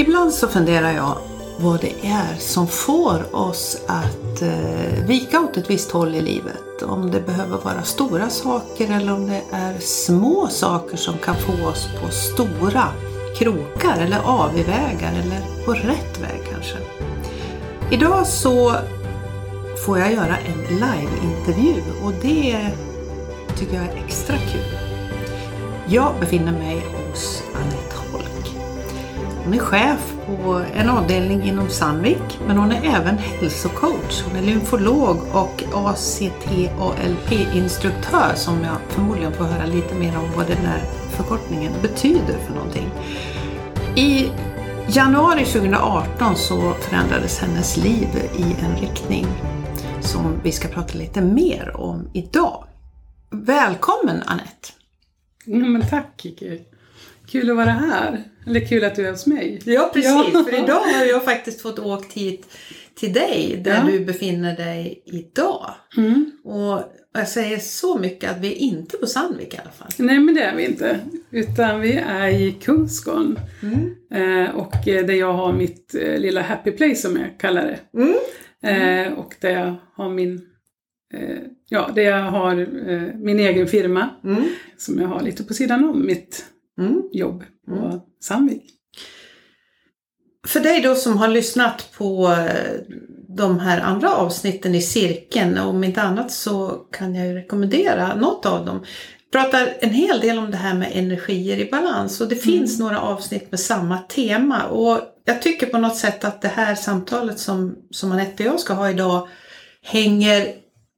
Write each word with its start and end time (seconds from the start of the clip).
Ibland 0.00 0.32
så 0.32 0.48
funderar 0.48 0.92
jag 0.92 1.18
vad 1.58 1.80
det 1.80 2.06
är 2.06 2.36
som 2.38 2.66
får 2.66 3.36
oss 3.36 3.82
att 3.86 4.42
eh, 4.42 5.04
vika 5.06 5.40
åt 5.40 5.56
ett 5.56 5.70
visst 5.70 5.90
håll 5.90 6.14
i 6.14 6.20
livet. 6.20 6.82
Om 6.82 7.10
det 7.10 7.20
behöver 7.20 7.58
vara 7.58 7.82
stora 7.82 8.30
saker 8.30 8.90
eller 8.90 9.12
om 9.12 9.26
det 9.26 9.42
är 9.52 9.78
små 9.78 10.48
saker 10.48 10.96
som 10.96 11.18
kan 11.18 11.34
få 11.36 11.66
oss 11.66 11.88
på 12.02 12.10
stora 12.10 12.84
krokar 13.38 14.00
eller 14.00 14.18
avvägar 14.18 15.12
eller 15.12 15.64
på 15.64 15.72
rätt 15.72 16.20
väg 16.20 16.40
kanske. 16.52 16.76
Idag 17.90 18.26
så 18.26 18.74
får 19.86 19.98
jag 19.98 20.12
göra 20.12 20.36
en 20.36 20.60
liveintervju 20.60 21.82
och 22.04 22.12
det 22.22 22.70
tycker 23.56 23.74
jag 23.74 23.84
är 23.84 24.04
extra 24.04 24.36
kul. 24.36 24.78
Jag 25.88 26.12
befinner 26.20 26.52
mig 26.52 26.82
hos 26.96 27.42
hon 29.50 29.58
är 29.58 29.64
chef 29.64 30.14
på 30.26 30.64
en 30.74 30.88
avdelning 30.88 31.42
inom 31.42 31.68
Sandvik 31.68 32.40
men 32.46 32.56
hon 32.56 32.72
är 32.72 32.84
även 32.84 33.18
hälsocoach. 33.18 34.22
Hon 34.22 34.36
är 34.36 34.42
lymfolog 34.42 35.16
och 35.32 35.62
ACT-ALP-instruktör, 35.74 38.34
som 38.34 38.64
jag 38.64 38.76
förmodligen 38.88 39.32
får 39.32 39.44
höra 39.44 39.66
lite 39.66 39.94
mer 39.94 40.18
om 40.18 40.32
vad 40.36 40.46
den 40.46 40.62
där 40.62 40.82
förkortningen 41.10 41.72
betyder 41.82 42.38
för 42.46 42.54
någonting. 42.54 42.90
I 43.96 44.30
januari 44.88 45.44
2018 45.44 46.36
så 46.36 46.74
förändrades 46.74 47.38
hennes 47.38 47.76
liv 47.76 48.08
i 48.36 48.56
en 48.64 48.76
riktning 48.76 49.26
som 50.00 50.40
vi 50.42 50.52
ska 50.52 50.68
prata 50.68 50.98
lite 50.98 51.20
mer 51.20 51.76
om 51.76 52.08
idag. 52.12 52.64
Välkommen 53.30 54.22
Anette! 54.26 54.68
Ja, 55.44 55.56
men 55.56 55.88
tack 55.88 56.06
Kiki! 56.16 56.60
Kul 57.30 57.50
att 57.50 57.56
vara 57.56 57.70
här. 57.70 58.24
Eller 58.46 58.60
kul 58.60 58.84
att 58.84 58.94
du 58.94 59.06
är 59.06 59.10
hos 59.10 59.26
mig. 59.26 59.60
Ja 59.64 59.90
precis, 59.94 60.10
ja. 60.34 60.44
för 60.44 60.64
idag 60.64 60.80
har 60.80 61.04
jag 61.04 61.24
faktiskt 61.24 61.62
fått 61.62 61.78
åkt 61.78 62.12
hit 62.12 62.46
till 62.94 63.12
dig 63.12 63.60
där 63.64 63.74
ja. 63.74 63.92
du 63.92 64.04
befinner 64.04 64.56
dig 64.56 65.02
idag. 65.06 65.74
Mm. 65.96 66.30
Och 66.44 66.82
jag 67.12 67.28
säger 67.28 67.58
så 67.58 67.98
mycket 67.98 68.30
att 68.30 68.40
vi 68.40 68.52
är 68.52 68.56
inte 68.56 68.96
på 68.96 69.06
Sandvik 69.06 69.54
i 69.54 69.56
alla 69.56 69.70
fall. 69.70 69.88
Nej 69.96 70.18
men 70.18 70.34
det 70.34 70.42
är 70.42 70.56
vi 70.56 70.66
inte. 70.66 71.00
Utan 71.30 71.80
vi 71.80 71.92
är 71.92 72.28
i 72.28 72.52
Kungsgården. 72.52 73.38
Mm. 73.62 73.94
Eh, 74.14 74.50
och 74.50 74.72
där 74.84 75.14
jag 75.14 75.32
har 75.32 75.52
mitt 75.52 75.94
eh, 75.94 76.18
lilla 76.18 76.42
happy 76.42 76.70
place 76.70 76.96
som 76.96 77.16
jag 77.16 77.40
kallar 77.40 77.62
det. 77.66 78.00
Mm. 78.00 79.06
Eh, 79.06 79.12
och 79.12 79.34
där 79.40 79.50
jag 79.50 79.76
har 79.94 80.08
min 80.10 80.40
eh, 81.14 81.38
Ja, 81.72 81.90
där 81.94 82.02
jag 82.02 82.22
har 82.22 82.60
eh, 82.90 83.14
min 83.14 83.40
egen 83.40 83.66
firma 83.66 84.10
mm. 84.24 84.44
som 84.76 85.00
jag 85.00 85.08
har 85.08 85.20
lite 85.20 85.44
på 85.44 85.54
sidan 85.54 85.84
om 85.84 86.06
mitt 86.06 86.44
mm. 86.80 87.02
jobb 87.12 87.44
på 87.66 87.74
mm. 87.74 88.00
Sandvik. 88.20 88.64
För 90.46 90.60
dig 90.60 90.80
då 90.80 90.94
som 90.94 91.18
har 91.18 91.28
lyssnat 91.28 91.92
på 91.98 92.28
eh, 92.28 92.80
de 93.28 93.58
här 93.58 93.80
andra 93.80 94.14
avsnitten 94.14 94.74
i 94.74 94.82
cirkeln, 94.82 95.58
om 95.58 95.84
inte 95.84 96.02
annat 96.02 96.32
så 96.32 96.68
kan 96.92 97.14
jag 97.14 97.26
ju 97.26 97.34
rekommendera 97.34 98.14
något 98.14 98.46
av 98.46 98.66
dem. 98.66 98.84
Jag 99.30 99.42
pratar 99.42 99.76
en 99.80 99.90
hel 99.90 100.20
del 100.20 100.38
om 100.38 100.50
det 100.50 100.56
här 100.56 100.74
med 100.74 100.90
energier 100.92 101.58
i 101.58 101.70
balans 101.70 102.20
och 102.20 102.28
det 102.28 102.44
mm. 102.44 102.44
finns 102.44 102.78
några 102.78 103.00
avsnitt 103.00 103.50
med 103.50 103.60
samma 103.60 103.98
tema 103.98 104.66
och 104.66 105.00
jag 105.24 105.42
tycker 105.42 105.66
på 105.66 105.78
något 105.78 105.96
sätt 105.96 106.24
att 106.24 106.42
det 106.42 106.48
här 106.48 106.74
samtalet 106.74 107.38
som, 107.38 107.76
som 107.90 108.12
Anette 108.12 108.42
och 108.44 108.52
jag 108.52 108.60
ska 108.60 108.74
ha 108.74 108.90
idag 108.90 109.28
hänger 109.82 110.48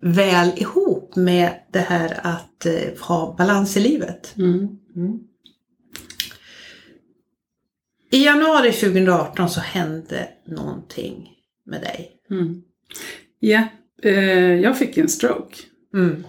väl 0.02 0.50
ihop 0.56 1.16
med 1.16 1.50
det 1.72 1.78
här 1.78 2.20
att 2.22 2.66
eh, 2.66 3.00
ha 3.00 3.34
balans 3.38 3.76
i 3.76 3.80
livet. 3.80 4.34
Mm. 4.36 4.68
Mm. 4.96 5.18
I 8.22 8.24
januari 8.24 8.72
2018 8.72 9.48
så 9.48 9.60
hände 9.60 10.28
någonting 10.44 11.30
med 11.66 11.80
dig. 11.80 12.10
Mm. 12.30 12.62
Ja, 13.38 13.68
eh, 14.02 14.54
jag 14.54 14.78
fick 14.78 14.96
en 14.96 15.08
stroke. 15.08 15.56
Mm. 15.94 16.24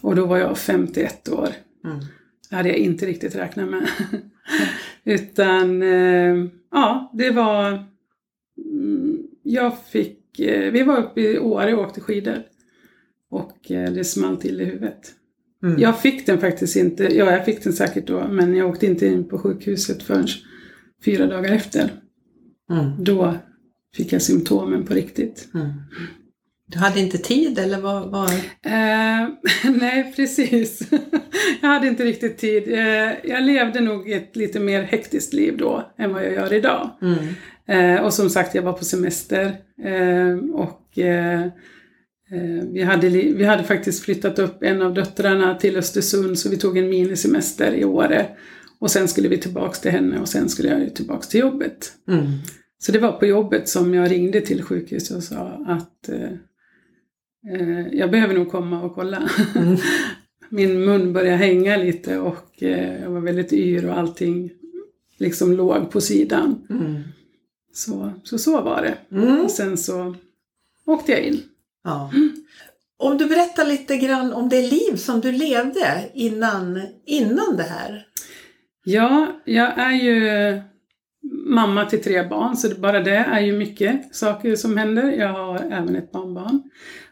Och 0.00 0.16
då 0.16 0.26
var 0.26 0.38
jag 0.38 0.58
51 0.58 1.28
år. 1.28 1.48
Mm. 1.84 1.98
Det 2.50 2.56
hade 2.56 2.68
jag 2.68 2.78
inte 2.78 3.06
riktigt 3.06 3.34
räknat 3.34 3.70
med. 3.70 3.88
Utan, 5.04 5.82
eh, 5.82 6.46
ja, 6.70 7.12
det 7.14 7.30
var... 7.30 7.84
Mm, 8.72 9.18
jag 9.42 9.84
fick... 9.84 10.40
Eh, 10.40 10.72
vi 10.72 10.82
var 10.82 10.98
uppe 10.98 11.20
i 11.20 11.38
Åre 11.38 11.74
och 11.74 11.82
åkte 11.82 12.00
skidor. 12.00 12.42
Och 13.30 13.70
eh, 13.70 13.92
det 13.92 14.04
small 14.04 14.36
till 14.36 14.60
i 14.60 14.64
huvudet. 14.64 15.12
Mm. 15.62 15.80
Jag 15.80 16.00
fick 16.00 16.26
den 16.26 16.40
faktiskt 16.40 16.76
inte, 16.76 17.04
ja 17.04 17.32
jag 17.32 17.44
fick 17.44 17.64
den 17.64 17.72
säkert 17.72 18.06
då, 18.06 18.28
men 18.28 18.56
jag 18.56 18.68
åkte 18.68 18.86
inte 18.86 19.06
in 19.06 19.28
på 19.28 19.38
sjukhuset 19.38 20.02
förrän 20.02 20.26
fyra 21.04 21.26
dagar 21.26 21.52
efter. 21.52 21.90
Mm. 22.70 23.04
Då 23.04 23.34
fick 23.96 24.12
jag 24.12 24.22
symptomen 24.22 24.86
på 24.86 24.94
riktigt. 24.94 25.48
Mm. 25.54 25.72
Du 26.66 26.78
hade 26.78 27.00
inte 27.00 27.18
tid 27.18 27.58
eller 27.58 27.80
vad? 27.80 28.10
vad? 28.10 28.30
Eh, 28.62 29.28
nej, 29.80 30.12
precis. 30.16 30.82
jag 31.60 31.68
hade 31.68 31.86
inte 31.86 32.04
riktigt 32.04 32.38
tid. 32.38 32.72
Eh, 32.72 33.12
jag 33.24 33.42
levde 33.42 33.80
nog 33.80 34.10
ett 34.10 34.36
lite 34.36 34.60
mer 34.60 34.82
hektiskt 34.82 35.32
liv 35.32 35.56
då 35.56 35.92
än 35.98 36.12
vad 36.12 36.24
jag 36.24 36.32
gör 36.32 36.52
idag. 36.52 36.90
Mm. 37.02 37.34
Eh, 37.66 38.04
och 38.04 38.14
som 38.14 38.30
sagt, 38.30 38.54
jag 38.54 38.62
var 38.62 38.72
på 38.72 38.84
semester. 38.84 39.44
Eh, 39.84 40.36
och 40.52 40.98
eh, 40.98 41.46
vi 42.72 42.82
hade, 42.82 43.08
vi 43.08 43.44
hade 43.44 43.64
faktiskt 43.64 44.04
flyttat 44.04 44.38
upp 44.38 44.62
en 44.62 44.82
av 44.82 44.94
döttrarna 44.94 45.54
till 45.54 45.76
Östersund 45.76 46.38
så 46.38 46.48
vi 46.48 46.56
tog 46.56 46.78
en 46.78 46.88
minisemester 46.88 47.74
i 47.74 47.84
Åre. 47.84 48.26
Och 48.80 48.90
sen 48.90 49.08
skulle 49.08 49.28
vi 49.28 49.38
tillbaks 49.38 49.80
till 49.80 49.90
henne 49.90 50.20
och 50.20 50.28
sen 50.28 50.48
skulle 50.48 50.68
jag 50.68 50.94
tillbaks 50.94 51.28
till 51.28 51.40
jobbet. 51.40 51.92
Mm. 52.08 52.26
Så 52.78 52.92
det 52.92 52.98
var 52.98 53.12
på 53.12 53.26
jobbet 53.26 53.68
som 53.68 53.94
jag 53.94 54.10
ringde 54.10 54.40
till 54.40 54.62
sjukhuset 54.62 55.16
och 55.16 55.22
sa 55.22 55.64
att 55.66 56.08
eh, 56.08 56.32
eh, 57.54 57.86
jag 57.92 58.10
behöver 58.10 58.34
nog 58.34 58.50
komma 58.50 58.82
och 58.82 58.94
kolla. 58.94 59.28
Mm. 59.54 59.76
Min 60.48 60.84
mun 60.84 61.12
började 61.12 61.36
hänga 61.36 61.76
lite 61.76 62.18
och 62.18 62.62
eh, 62.62 63.02
jag 63.02 63.10
var 63.10 63.20
väldigt 63.20 63.52
yr 63.52 63.86
och 63.86 63.98
allting 63.98 64.50
liksom 65.18 65.52
låg 65.52 65.90
på 65.90 66.00
sidan. 66.00 66.66
Mm. 66.70 67.02
Så, 67.72 68.12
så 68.22 68.38
så 68.38 68.60
var 68.60 68.82
det. 68.82 69.16
Mm. 69.16 69.40
Och 69.40 69.50
sen 69.50 69.76
så 69.76 70.14
åkte 70.86 71.12
jag 71.12 71.20
in. 71.20 71.42
Ja. 71.84 72.12
Om 72.96 73.18
du 73.18 73.26
berättar 73.26 73.64
lite 73.64 73.96
grann 73.96 74.32
om 74.32 74.48
det 74.48 74.70
liv 74.70 74.96
som 74.96 75.20
du 75.20 75.32
levde 75.32 76.10
innan, 76.14 76.82
innan 77.06 77.56
det 77.56 77.62
här. 77.62 78.06
Ja, 78.84 79.40
jag 79.44 79.78
är 79.78 79.92
ju 79.92 80.60
mamma 81.46 81.84
till 81.84 82.02
tre 82.02 82.28
barn, 82.28 82.56
så 82.56 82.80
bara 82.80 83.00
det 83.00 83.16
är 83.16 83.40
ju 83.40 83.52
mycket 83.52 84.14
saker 84.14 84.56
som 84.56 84.76
händer. 84.76 85.12
Jag 85.12 85.28
har 85.28 85.56
även 85.56 85.96
ett 85.96 86.12
barnbarn. 86.12 86.62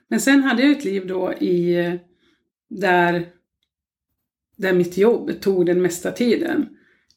Men 0.08 0.20
sen 0.20 0.42
hade 0.42 0.62
jag 0.62 0.70
ett 0.70 0.84
liv 0.84 1.06
då 1.06 1.32
i 1.32 1.76
där, 2.70 3.26
där 4.56 4.72
mitt 4.72 4.96
jobb 4.96 5.40
tog 5.40 5.66
den 5.66 5.82
mesta 5.82 6.10
tiden. 6.10 6.68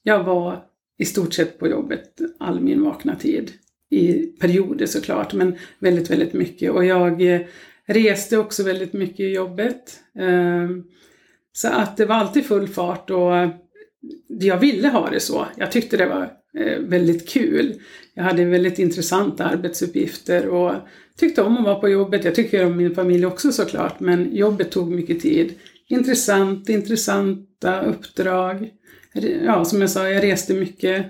Jag 0.03 0.23
var 0.23 0.63
i 0.97 1.06
stort 1.06 1.34
sett 1.34 1.59
på 1.59 1.67
jobbet 1.67 2.22
all 2.40 2.59
min 2.59 2.84
vakna 2.84 3.16
tid. 3.16 3.51
I 3.90 4.13
perioder 4.13 4.85
såklart, 4.85 5.34
men 5.34 5.56
väldigt, 5.79 6.09
väldigt 6.09 6.34
mycket. 6.34 6.72
Och 6.72 6.85
jag 6.85 7.22
eh, 7.22 7.41
reste 7.85 8.38
också 8.38 8.63
väldigt 8.63 8.94
mycket 8.94 9.19
i 9.19 9.34
jobbet. 9.34 10.00
Ehm, 10.19 10.84
så 11.53 11.67
att 11.67 11.97
det 11.97 12.06
var 12.06 12.16
alltid 12.16 12.45
full 12.45 12.67
fart 12.67 13.09
och 13.09 13.34
jag 14.28 14.57
ville 14.57 14.88
ha 14.88 15.09
det 15.09 15.19
så. 15.19 15.47
Jag 15.57 15.72
tyckte 15.72 15.97
det 15.97 16.06
var 16.06 16.34
eh, 16.57 16.79
väldigt 16.79 17.29
kul. 17.29 17.73
Jag 18.13 18.23
hade 18.23 18.45
väldigt 18.45 18.79
intressanta 18.79 19.45
arbetsuppgifter 19.45 20.47
och 20.47 20.73
tyckte 21.17 21.41
om 21.41 21.57
att 21.57 21.63
vara 21.63 21.79
på 21.79 21.89
jobbet. 21.89 22.25
Jag 22.25 22.35
tycker 22.35 22.66
om 22.66 22.78
min 22.78 22.95
familj 22.95 23.25
också 23.25 23.51
såklart, 23.51 24.00
men 24.00 24.35
jobbet 24.35 24.72
tog 24.72 24.91
mycket 24.91 25.19
tid. 25.19 25.53
Intressant, 25.88 26.69
intressanta 26.69 27.81
uppdrag. 27.81 28.69
Ja, 29.45 29.66
som 29.66 29.81
jag 29.81 29.90
sa, 29.90 30.09
jag 30.09 30.23
reste 30.23 30.53
mycket. 30.53 31.06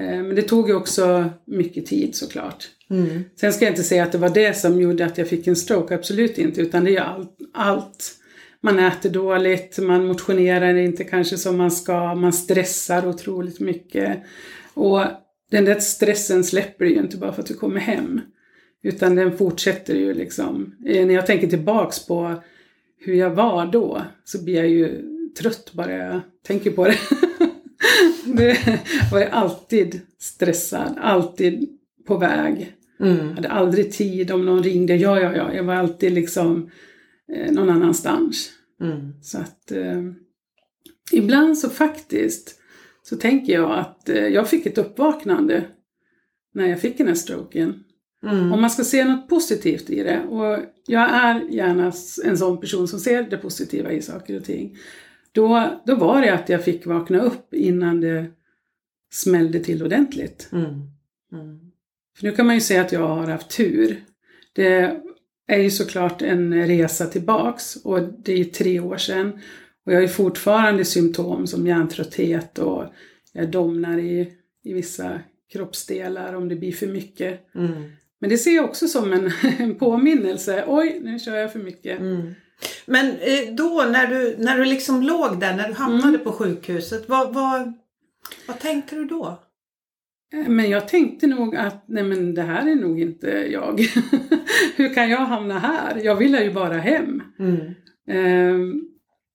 Eh, 0.00 0.22
men 0.22 0.34
det 0.34 0.42
tog 0.42 0.68
ju 0.68 0.74
också 0.74 1.30
mycket 1.46 1.86
tid 1.86 2.14
såklart. 2.14 2.68
Mm. 2.90 3.24
Sen 3.40 3.52
ska 3.52 3.64
jag 3.64 3.72
inte 3.72 3.82
säga 3.82 4.02
att 4.02 4.12
det 4.12 4.18
var 4.18 4.30
det 4.30 4.58
som 4.58 4.80
gjorde 4.80 5.06
att 5.06 5.18
jag 5.18 5.28
fick 5.28 5.46
en 5.46 5.56
stroke, 5.56 5.94
absolut 5.94 6.38
inte, 6.38 6.60
utan 6.60 6.84
det 6.84 6.96
är 6.96 7.00
allt, 7.00 7.36
allt 7.52 8.23
man 8.64 8.78
äter 8.78 9.10
dåligt, 9.10 9.78
man 9.78 10.06
motionerar 10.06 10.74
inte 10.74 11.04
kanske 11.04 11.38
som 11.38 11.56
man 11.56 11.70
ska, 11.70 12.14
man 12.14 12.32
stressar 12.32 13.08
otroligt 13.08 13.60
mycket. 13.60 14.22
Och 14.74 15.00
den 15.50 15.64
där 15.64 15.80
stressen 15.80 16.44
släpper 16.44 16.84
ju 16.84 16.94
inte 16.94 17.16
bara 17.16 17.32
för 17.32 17.42
att 17.42 17.48
du 17.48 17.54
kommer 17.54 17.80
hem. 17.80 18.20
Utan 18.82 19.14
den 19.14 19.38
fortsätter 19.38 19.94
ju 19.94 20.14
liksom. 20.14 20.74
Eh, 20.86 21.06
när 21.06 21.14
jag 21.14 21.26
tänker 21.26 21.46
tillbaks 21.46 22.06
på 22.06 22.42
hur 22.98 23.14
jag 23.14 23.30
var 23.30 23.66
då 23.66 24.02
så 24.24 24.44
blir 24.44 24.54
jag 24.54 24.68
ju 24.68 25.02
trött 25.38 25.72
bara 25.72 25.92
jag 25.92 26.20
tänker 26.46 26.70
på 26.70 26.84
det. 26.84 26.98
det 28.24 28.80
var 29.12 29.20
jag 29.20 29.30
alltid 29.30 30.00
stressad, 30.18 30.98
alltid 31.00 31.68
på 32.06 32.16
väg. 32.16 32.72
Mm. 33.00 33.28
Jag 33.28 33.34
hade 33.34 33.48
aldrig 33.48 33.92
tid 33.92 34.30
om 34.30 34.46
någon 34.46 34.62
ringde. 34.62 34.96
Ja, 34.96 35.20
ja, 35.20 35.36
ja. 35.36 35.54
Jag 35.54 35.64
var 35.64 35.74
alltid 35.74 36.12
liksom 36.12 36.70
eh, 37.32 37.52
någon 37.52 37.70
annanstans. 37.70 38.50
Mm. 38.80 39.22
Så 39.22 39.38
att 39.38 39.72
eh, 39.72 40.02
ibland 41.12 41.58
så 41.58 41.70
faktiskt 41.70 42.60
så 43.02 43.16
tänker 43.16 43.52
jag 43.52 43.78
att 43.78 44.08
eh, 44.08 44.26
jag 44.26 44.48
fick 44.48 44.66
ett 44.66 44.78
uppvaknande 44.78 45.64
när 46.54 46.66
jag 46.66 46.80
fick 46.80 46.98
den 46.98 47.06
här 47.06 47.14
stroken. 47.14 47.84
Mm. 48.26 48.52
Om 48.52 48.60
man 48.60 48.70
ska 48.70 48.84
se 48.84 49.04
något 49.04 49.28
positivt 49.28 49.90
i 49.90 50.02
det, 50.02 50.20
och 50.20 50.58
jag 50.86 51.10
är 51.10 51.40
gärna 51.50 51.92
en 52.24 52.38
sån 52.38 52.60
person 52.60 52.88
som 52.88 53.00
ser 53.00 53.22
det 53.22 53.36
positiva 53.36 53.92
i 53.92 54.02
saker 54.02 54.36
och 54.36 54.44
ting, 54.44 54.76
då, 55.32 55.70
då 55.86 55.96
var 55.96 56.20
det 56.20 56.34
att 56.34 56.48
jag 56.48 56.64
fick 56.64 56.86
vakna 56.86 57.22
upp 57.22 57.54
innan 57.54 58.00
det 58.00 58.26
smällde 59.12 59.60
till 59.60 59.82
ordentligt. 59.82 60.48
Mm. 60.52 60.64
Mm. 61.32 61.70
För 62.16 62.24
nu 62.24 62.32
kan 62.32 62.46
man 62.46 62.54
ju 62.54 62.60
säga 62.60 62.80
att 62.80 62.92
jag 62.92 63.08
har 63.08 63.26
haft 63.26 63.56
tur. 63.56 64.04
Det 64.52 65.02
är 65.46 65.58
ju 65.58 65.70
såklart 65.70 66.22
en 66.22 66.66
resa 66.66 67.06
tillbaks 67.06 67.76
och 67.76 68.00
det 68.02 68.32
är 68.32 68.36
ju 68.36 68.44
tre 68.44 68.80
år 68.80 68.96
sedan. 68.96 69.32
Och 69.86 69.92
jag 69.92 69.96
har 69.96 70.02
ju 70.02 70.08
fortfarande 70.08 70.84
symptom 70.84 71.46
som 71.46 71.66
hjärntrötthet 71.66 72.58
och 72.58 72.84
jag 73.32 73.50
domnar 73.50 73.98
i, 73.98 74.32
i 74.64 74.72
vissa 74.72 75.20
kroppsdelar 75.52 76.34
om 76.34 76.48
det 76.48 76.56
blir 76.56 76.72
för 76.72 76.86
mycket. 76.86 77.54
Mm. 77.54 77.82
Men 78.20 78.30
det 78.30 78.38
ser 78.38 78.54
jag 78.56 78.64
också 78.64 78.88
som 78.88 79.12
en, 79.12 79.30
en 79.58 79.74
påminnelse. 79.74 80.64
Oj, 80.66 81.00
nu 81.02 81.18
kör 81.18 81.36
jag 81.36 81.52
för 81.52 81.58
mycket. 81.58 82.00
Mm. 82.00 82.34
Men 82.86 83.06
eh, 83.06 83.54
då 83.56 83.86
när 83.92 84.06
du, 84.06 84.36
när 84.38 84.58
du 84.58 84.64
liksom 84.64 85.02
låg 85.02 85.40
där, 85.40 85.56
när 85.56 85.68
du 85.68 85.74
hamnade 85.74 86.08
Mm. 86.08 86.20
på 86.24 86.32
sjukhuset, 86.32 87.08
vad, 87.08 87.34
vad, 87.34 87.72
vad 88.46 88.58
tänkte 88.58 88.94
du 88.96 89.04
då? 89.04 89.38
Eh, 90.34 90.48
Men 90.48 90.70
jag 90.70 90.88
tänkte 90.88 91.26
nog 91.26 91.56
att 91.56 91.84
nej 91.88 92.04
men 92.04 92.34
det 92.34 92.42
här 92.42 92.70
är 92.70 92.74
nog 92.74 93.00
inte 93.00 93.28
jag. 93.30 93.80
Hur 94.76 94.94
kan 94.94 95.10
jag 95.10 95.18
hamna 95.18 95.58
här? 95.58 96.00
Jag 96.04 96.16
vill 96.16 96.34
ju 96.34 96.52
bara 96.52 96.74
hem. 96.74 97.22
Mm. 97.38 97.58
Ehm, 98.08 98.82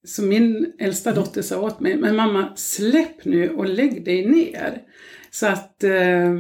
Så 0.04 0.24
min 0.24 0.74
äldsta 0.80 1.12
dotter 1.13 1.42
sa 1.42 1.62
åt 1.62 1.80
mig, 1.80 1.98
men 1.98 2.16
mamma 2.16 2.56
släpp 2.56 3.25
nu 3.25 3.50
och 3.50 3.69
lägg 3.69 4.06
dig 4.06 4.25
ner. 4.25 4.81
Så 5.31 5.48
att 5.48 5.83
eh, 5.83 6.33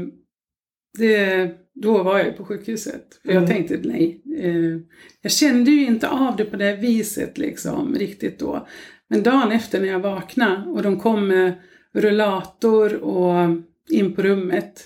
det, 0.97 1.49
då 1.75 2.03
var 2.03 2.19
jag 2.19 2.37
på 2.37 2.45
sjukhuset. 2.45 3.19
För 3.25 3.29
jag 3.33 3.43
Mm. 3.43 3.49
tänkte 3.49 3.79
nej. 3.83 4.21
Eh, 4.39 4.77
jag 5.21 5.31
kände 5.31 5.71
ju 5.71 5.85
inte 5.85 6.09
av 6.09 6.35
det 6.35 6.45
på 6.45 6.57
det 6.57 6.75
viset 6.75 7.37
liksom 7.37 7.95
riktigt 7.95 8.39
då. 8.39 8.67
Men 9.09 9.23
dagen 9.23 9.51
efter 9.51 9.79
när 9.81 9.87
jag 9.87 9.99
vaknade 9.99 10.69
och 10.69 10.83
de 10.83 10.99
kom 10.99 11.27
med 11.27 11.53
rullator 11.93 12.95
och 12.95 13.49
in 13.91 14.15
på 14.15 14.21
rummet. 14.21 14.85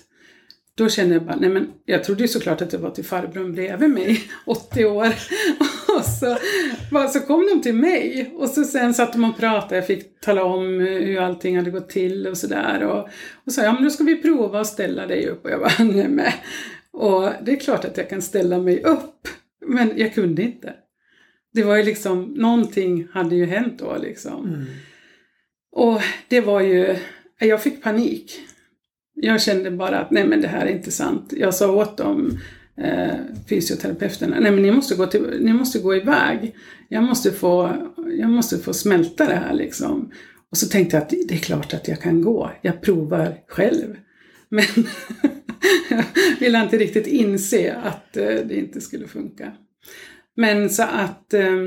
Då 0.76 0.88
kände 0.88 1.14
jag 1.14 1.24
bara, 1.24 1.36
nej 1.36 1.50
men 1.50 1.72
jag 1.84 2.04
trodde 2.04 2.22
ju 2.22 2.28
såklart 2.28 2.62
att 2.62 2.70
det 2.70 2.78
var 2.78 2.90
till 2.90 3.04
farbrorn 3.04 3.52
bredvid 3.52 3.90
mig, 3.90 4.22
80 4.46 4.84
år. 4.84 5.06
Och 5.98 6.04
så, 6.04 6.38
bara, 6.90 7.08
så 7.08 7.20
kom 7.20 7.46
de 7.46 7.62
till 7.62 7.74
mig 7.74 8.30
och 8.34 8.48
så 8.48 8.64
sen 8.64 8.94
satt 8.94 9.12
de 9.12 9.24
och 9.24 9.38
pratade, 9.38 9.76
jag 9.76 9.86
fick 9.86 10.20
tala 10.20 10.44
om 10.44 10.80
hur 10.80 11.20
allting 11.20 11.56
hade 11.56 11.70
gått 11.70 11.88
till 11.88 12.26
och 12.26 12.38
sådär. 12.38 12.82
Och, 12.82 13.08
och 13.44 13.52
sa, 13.52 13.62
ja 13.62 13.72
men 13.72 13.84
då 13.84 13.90
ska 13.90 14.04
vi 14.04 14.22
prova 14.22 14.60
att 14.60 14.66
ställa 14.66 15.06
dig 15.06 15.26
upp. 15.26 15.44
Och 15.44 15.50
jag 15.50 15.60
bara, 15.60 15.72
nej 15.84 16.08
men. 16.08 16.32
Och 16.92 17.30
det 17.42 17.52
är 17.52 17.56
klart 17.60 17.84
att 17.84 17.96
jag 17.96 18.08
kan 18.08 18.22
ställa 18.22 18.58
mig 18.58 18.82
upp, 18.82 19.28
men 19.66 19.92
jag 19.96 20.14
kunde 20.14 20.42
inte. 20.42 20.74
Det 21.52 21.62
var 21.62 21.76
ju 21.76 21.82
liksom, 21.82 22.22
någonting 22.22 23.08
hade 23.12 23.36
ju 23.36 23.46
hänt 23.46 23.78
då 23.78 23.96
liksom. 24.02 24.46
Mm. 24.46 24.64
Och 25.72 26.00
det 26.28 26.40
var 26.40 26.60
ju, 26.60 26.96
jag 27.38 27.62
fick 27.62 27.82
panik. 27.82 28.40
Jag 29.14 29.42
kände 29.42 29.70
bara 29.70 29.98
att 30.00 30.10
nej 30.10 30.26
men 30.26 30.40
det 30.40 30.48
här 30.48 30.66
är 30.66 30.70
inte 30.70 30.90
sant. 30.90 31.32
Jag 31.36 31.54
sa 31.54 31.72
åt 31.72 31.96
dem, 31.96 32.38
eh, 32.76 33.14
fysioterapeuterna, 33.48 34.40
nej 34.40 34.52
men 34.52 34.62
ni 34.62 34.70
måste, 34.70 34.94
gå 34.94 35.06
till, 35.06 35.38
ni 35.40 35.52
måste 35.52 35.78
gå 35.78 35.94
iväg. 35.94 36.54
Jag 36.88 37.02
måste, 37.02 37.32
få, 37.32 37.76
jag 38.18 38.30
måste 38.30 38.58
få 38.58 38.72
smälta 38.72 39.26
det 39.26 39.34
här 39.34 39.54
liksom. 39.54 40.10
Och 40.50 40.58
så 40.58 40.68
tänkte 40.68 40.96
jag 40.96 41.02
att 41.02 41.10
det 41.28 41.34
är 41.34 41.38
klart 41.38 41.74
att 41.74 41.88
jag 41.88 42.00
kan 42.00 42.22
gå. 42.22 42.50
Jag 42.62 42.80
provar 42.80 43.38
själv. 43.48 43.96
Men 44.48 44.64
jag 45.90 46.04
ville 46.40 46.62
inte 46.62 46.78
riktigt 46.78 47.06
inse 47.06 47.74
att 47.74 48.16
eh, 48.16 48.24
det 48.24 48.54
inte 48.54 48.80
skulle 48.80 49.08
funka. 49.08 49.52
Men 50.36 50.70
så 50.70 50.82
att 50.82 51.34
eh, 51.34 51.62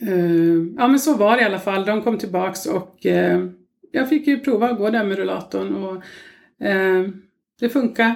eh 0.00 0.54
ja 0.76 0.88
men 0.88 0.98
så 0.98 1.16
var 1.16 1.36
det 1.36 1.42
i 1.42 1.46
alla 1.46 1.58
fall. 1.58 1.84
De 1.84 2.02
kom 2.02 2.18
tillbaks 2.18 2.66
och 2.66 3.06
eh, 3.06 3.48
jag 3.92 4.08
fick 4.08 4.26
ju 4.26 4.40
prova 4.40 4.70
att 4.70 4.78
gå 4.78 4.90
där 4.90 5.04
med 5.04 5.18
rullatorn 5.18 5.74
och 5.74 5.94
eh, 6.66 7.08
det 7.60 7.68
funkar. 7.68 8.14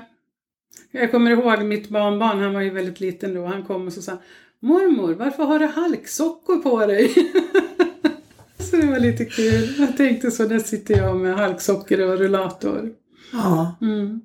Jag 0.90 1.11
kommer 1.11 1.31
ihåg 1.31 1.62
mitt 1.62 1.88
barnbarn, 1.88 2.40
han 2.40 2.55
var 2.55 2.61
ju 2.61 2.70
väldigt 2.70 3.00
liten 3.00 3.34
då, 3.34 3.46
han 3.46 3.64
kom 3.64 3.87
och 3.87 3.93
så 3.93 4.02
sa 4.02 4.19
Mormor, 4.61 5.14
varför 5.14 5.44
har 5.44 5.58
du 5.58 5.67
halksockor 5.67 6.56
på 6.56 6.87
dig? 6.87 7.08
så 8.58 8.76
det 8.76 8.87
var 8.87 9.00
lite 9.00 9.25
kul. 9.25 9.75
Jag 9.78 9.96
tänkte 9.96 10.31
så, 10.31 10.44
där 10.44 10.58
sitter 10.58 10.96
jag 10.99 11.17
med 11.17 11.37
halksockor 11.37 12.00
och 12.00 12.19
rullator. 12.19 12.93
Ja. 13.32 13.76
Mm. 13.81 14.20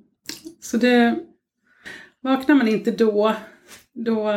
Så 0.62 0.78
det... 0.78 1.20
Vaknar 2.22 2.56
man 2.56 2.68
inte 2.68 2.92
då, 2.92 3.36
då... 3.94 4.30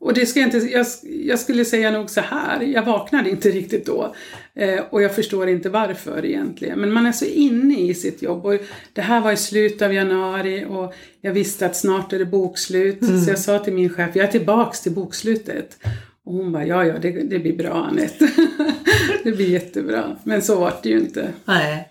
Och 0.00 0.14
det 0.14 0.26
ska 0.26 0.40
jag 0.40 0.46
inte... 0.46 0.58
Jag, 0.58 0.86
jag 1.02 1.38
skulle 1.38 1.64
säga 1.64 1.90
nog 1.90 2.10
så 2.10 2.20
här, 2.20 2.62
jag 2.62 2.84
vaknade 2.84 3.30
inte 3.30 3.50
riktigt 3.50 3.86
då. 3.86 4.14
Eh, 4.54 4.80
och 4.90 5.02
jag 5.02 5.14
förstår 5.14 5.48
inte 5.48 5.68
varför 5.68 6.24
egentligen. 6.24 6.80
Men 6.80 6.92
man 6.92 7.06
är 7.06 7.12
så 7.12 7.24
inne 7.24 7.80
i 7.80 7.94
sitt 7.94 8.22
jobb. 8.22 8.46
Och 8.46 8.60
det 8.92 9.00
här 9.00 9.20
var 9.20 9.32
i 9.32 9.36
slutet 9.36 9.82
av 9.82 9.94
januari 9.94 10.64
och 10.68 10.94
jag 11.20 11.32
visste 11.32 11.66
att 11.66 11.76
snart 11.76 12.12
är 12.12 12.18
det 12.18 12.24
bokslut. 12.24 13.02
Mm. 13.02 13.20
Så 13.20 13.30
jag 13.30 13.38
sa 13.38 13.58
till 13.58 13.72
min 13.72 13.90
chef, 13.90 14.16
jag 14.16 14.26
är 14.26 14.30
tillbaks 14.30 14.80
till 14.80 14.92
bokslutet. 14.92 15.78
Och 16.24 16.34
hon 16.34 16.52
bara, 16.52 16.66
ja 16.66 16.84
ja, 16.84 16.98
det, 16.98 17.10
det 17.10 17.38
blir 17.38 17.56
bra 17.56 17.74
Anette. 17.74 18.30
det 19.24 19.32
blir 19.32 19.50
jättebra. 19.50 20.16
Men 20.24 20.42
så 20.42 20.60
var 20.60 20.74
det 20.82 20.88
ju 20.88 20.98
inte. 20.98 21.32
Nej. 21.44 21.88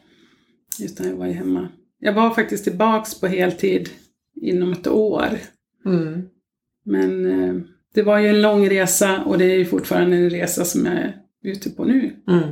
Utan 0.81 1.07
jag 1.07 1.15
var 1.15 1.25
ju 1.25 1.33
hemma. 1.33 1.69
Jag 2.00 2.13
var 2.13 2.30
faktiskt 2.30 2.63
tillbaks 2.63 3.19
på 3.19 3.27
heltid 3.27 3.89
inom 4.42 4.71
ett 4.71 4.88
år. 4.88 5.30
Mm. 5.86 6.21
Men 6.86 7.25
eh, 7.25 7.56
det 7.98 8.04
var 8.04 8.20
ju 8.20 8.28
en 8.28 8.42
lång 8.42 8.70
resa 8.70 9.24
och 9.26 9.38
det 9.38 9.46
är 9.46 9.56
ju 9.58 9.66
fortfarande 9.66 10.18
en 10.18 10.30
resa 10.30 10.66
som 10.66 10.86
jag 10.86 10.96
är 10.96 11.14
ute 11.44 11.70
på 11.70 11.86
nu. 11.86 12.16
Mm. 12.28 12.44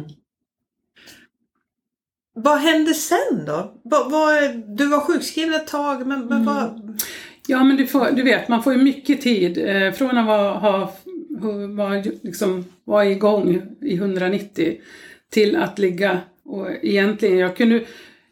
Vad 2.35 2.57
hände 2.57 2.93
sen 2.93 3.45
då? 3.47 3.73
Vad, 3.83 4.11
vad, 4.11 4.33
du 4.77 4.87
var 4.87 4.99
sjukskriven 4.99 5.53
ett 5.53 5.67
tag, 5.67 6.07
men, 6.07 6.19
men 6.19 6.41
Mm. 6.41 6.45
vad... 6.45 6.99
Ja 7.47 7.63
men 7.63 7.77
du, 7.77 7.87
får, 7.87 8.11
du 8.11 8.23
vet, 8.23 8.47
man 8.47 8.63
får 8.63 8.73
ju 8.73 8.79
mycket 8.83 9.21
tid. 9.21 9.57
Eh, 9.57 9.91
från 9.91 10.17
att 10.17 10.25
vara, 10.27 10.53
ha, 10.53 10.93
vara, 11.77 12.03
liksom, 12.21 12.65
vara 12.83 13.05
igång 13.05 13.61
i 13.81 13.95
190 13.95 14.77
till 15.29 15.55
att 15.55 15.79
ligga 15.79 16.19
och 16.45 16.67
egentligen, 16.81 17.37
jag 17.37 17.57
kunde 17.57 17.83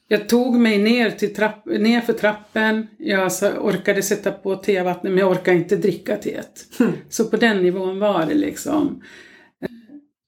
jag 0.07 0.29
tog 0.29 0.55
mig 0.55 0.77
ner, 0.77 1.11
till 1.11 1.35
trapp, 1.35 1.65
ner 1.65 2.01
för 2.01 2.13
trappen, 2.13 2.87
jag 2.97 3.31
så 3.31 3.49
orkade 3.49 4.03
sätta 4.03 4.31
på 4.31 4.55
tevattnet 4.55 5.13
men 5.13 5.19
jag 5.19 5.31
orkade 5.31 5.57
inte 5.57 5.75
dricka 5.75 6.17
teet. 6.17 6.67
Hmm. 6.77 6.91
Så 7.09 7.25
på 7.25 7.37
den 7.37 7.63
nivån 7.63 7.99
var 7.99 8.25
det 8.25 8.33
liksom. 8.33 9.03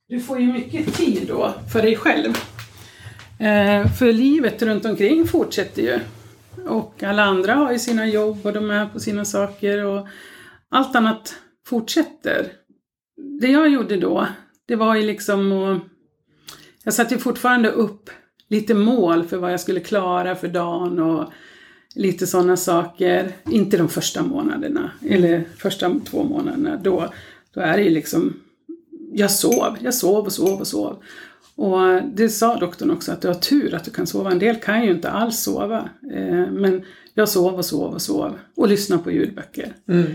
Du 0.08 0.20
får 0.20 0.40
ju 0.40 0.54
mycket 0.54 0.94
tid 0.94 1.26
då 1.28 1.54
för 1.74 1.82
dig 1.82 1.96
själv. 1.96 2.34
Eh, 3.40 3.92
för 3.94 4.14
livet 4.14 4.62
runt 4.62 4.86
omkring 4.86 5.28
fortsätter 5.28 5.82
ju. 5.82 6.00
Och 6.68 7.04
alla 7.04 7.24
andra 7.24 7.54
har 7.54 7.72
ju 7.72 7.80
sina 7.80 8.08
jobb 8.08 8.46
och 8.46 8.54
de 8.54 8.72
är 8.72 8.86
på 8.86 9.00
sina 9.00 9.26
saker 9.26 9.86
och 9.86 10.08
allt 10.70 10.96
annat 10.96 11.36
fortsätter. 11.68 12.52
Det 13.42 13.48
jag 13.48 13.70
gjorde 13.70 13.98
då, 13.98 14.28
det 14.68 14.76
var 14.76 14.96
ju 14.96 15.02
liksom 15.02 15.52
att... 15.52 15.82
Jag 16.84 16.94
satte 16.94 17.14
ju 17.14 17.20
fortfarande 17.20 17.70
upp 17.70 18.10
lite 18.50 18.74
mål 18.74 19.24
för 19.24 19.38
vad 19.38 19.54
jag 19.54 19.60
skulle 19.60 19.80
klara 19.80 20.36
för 20.36 20.48
dagen 20.48 21.00
och 21.00 21.32
lite 21.96 22.28
sådana 22.28 22.58
saker. 22.58 23.32
Inte 23.50 23.78
de 23.78 23.90
första 23.90 24.24
månaderna, 24.24 24.92
eller 25.10 25.44
första 25.58 26.00
två 26.06 26.24
månaderna. 26.24 26.78
Då, 26.84 27.14
då 27.54 27.62
är 27.62 27.78
det 27.78 27.84
ju 27.84 27.90
liksom... 27.90 28.34
Jag 29.14 29.32
sov, 29.32 29.78
jag 29.80 29.94
sov 29.94 30.26
och 30.26 30.34
sov 30.34 30.60
och 30.60 30.68
sov. 30.68 31.04
Och 31.56 32.02
det 32.14 32.30
sa 32.30 32.60
doktorn 32.60 32.92
också, 32.92 33.12
att 33.12 33.22
du 33.22 33.28
har 33.28 33.36
tur 33.36 33.74
att 33.74 33.86
du 33.86 33.92
kan 33.92 34.08
sova. 34.08 34.32
En 34.32 34.40
del 34.40 34.56
kan 34.56 34.84
ju 34.84 34.92
inte 34.92 35.10
alls 35.10 35.40
sova. 35.40 35.90
Eh, 36.14 36.52
men 36.52 36.84
jag 37.14 37.30
sov 37.30 37.56
och 37.56 37.66
sov 37.66 37.94
och 37.94 38.02
sov. 38.02 38.40
Och 38.56 38.68
lyssnade 38.68 39.04
på 39.04 39.12
ljudböcker. 39.12 39.74
Mm. 39.88 40.06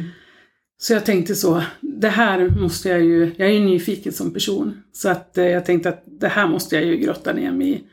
Så 0.79 0.93
jag 0.93 1.05
tänkte 1.05 1.35
så, 1.35 1.63
det 1.81 2.09
här 2.09 2.49
måste 2.49 2.89
jag 2.89 3.01
ju, 3.01 3.33
jag 3.37 3.49
är 3.49 3.53
ju 3.53 3.61
nyfiken 3.61 4.13
som 4.13 4.33
person. 4.33 4.83
Så 4.93 5.09
att 5.09 5.39
eh, 5.39 5.45
jag 5.45 5.67
tänkte 5.67 5.89
att 5.89 6.03
det 6.07 6.29
här 6.29 6.49
måste 6.49 6.75
jag 6.77 6.85
ju 6.85 6.97
grotta 6.97 7.33
ner 7.33 7.53
mig 7.53 7.71
i. 7.71 7.85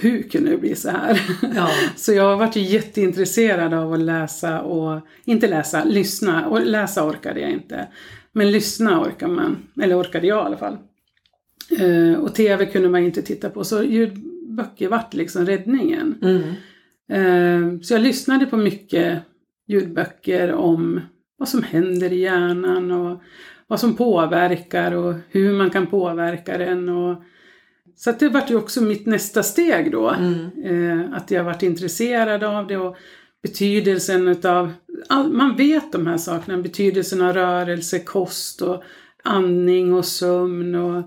Hur 0.00 0.22
kunde 0.22 0.50
det 0.50 0.56
bli 0.56 0.74
så 0.74 0.90
här? 0.90 1.20
Ja. 1.54 1.70
Så 1.96 2.12
jag 2.12 2.24
har 2.24 2.36
varit 2.36 2.56
jätteintresserad 2.56 3.74
av 3.74 3.92
att 3.92 4.00
läsa 4.00 4.60
och, 4.60 5.00
inte 5.24 5.48
läsa, 5.48 5.84
lyssna. 5.84 6.46
Och 6.48 6.66
läsa 6.66 7.08
orkade 7.08 7.40
jag 7.40 7.50
inte. 7.50 7.88
Men 8.32 8.50
lyssna 8.50 9.00
orkar 9.00 9.28
man, 9.28 9.56
eller 9.82 10.00
orkade 10.00 10.26
jag 10.26 10.42
i 10.42 10.46
alla 10.46 10.56
fall. 10.56 10.78
Eh, 11.80 12.20
och 12.20 12.34
tv 12.34 12.66
kunde 12.66 12.88
man 12.88 13.02
inte 13.02 13.22
titta 13.22 13.50
på, 13.50 13.64
så 13.64 13.82
ljudböcker 13.82 14.88
vart 14.88 15.14
liksom 15.14 15.46
räddningen. 15.46 16.14
Mm. 16.22 16.42
Eh, 17.12 17.80
Så 17.80 17.94
jag 17.94 18.02
lyssnade 18.02 18.46
på 18.46 18.56
mycket 18.56 19.18
ljudböcker 19.68 20.52
om 20.52 21.00
vad 21.36 21.48
som 21.48 21.62
händer 21.62 22.12
i 22.12 22.20
hjärnan 22.20 22.90
och 22.90 23.22
vad 23.66 23.80
som 23.80 23.96
påverkar 23.96 24.92
och 24.92 25.14
hur 25.30 25.52
man 25.52 25.70
kan 25.70 25.86
påverka 25.86 26.58
den. 26.58 26.88
Och 26.88 27.22
Så 27.96 28.12
det 28.12 28.28
vart 28.28 28.50
ju 28.50 28.56
också 28.56 28.82
mitt 28.82 29.06
nästa 29.06 29.42
steg 29.42 29.92
då. 29.92 30.10
Mm. 30.10 30.50
Eh, 30.64 31.16
att 31.16 31.30
jag 31.30 31.44
varit 31.44 31.62
intresserad 31.62 32.44
av 32.44 32.66
det 32.66 32.76
och 32.76 32.96
betydelsen 33.42 34.28
utav, 34.28 34.72
all, 35.08 35.32
man 35.32 35.56
vet 35.56 35.92
de 35.92 36.06
här 36.06 36.16
sakerna, 36.16 36.62
betydelsen 36.62 37.22
av 37.22 37.32
rörelse, 37.32 37.98
kost 37.98 38.62
och 38.62 38.82
andning 39.24 39.94
och 39.94 40.04
sömn 40.04 40.74
och, 40.74 40.98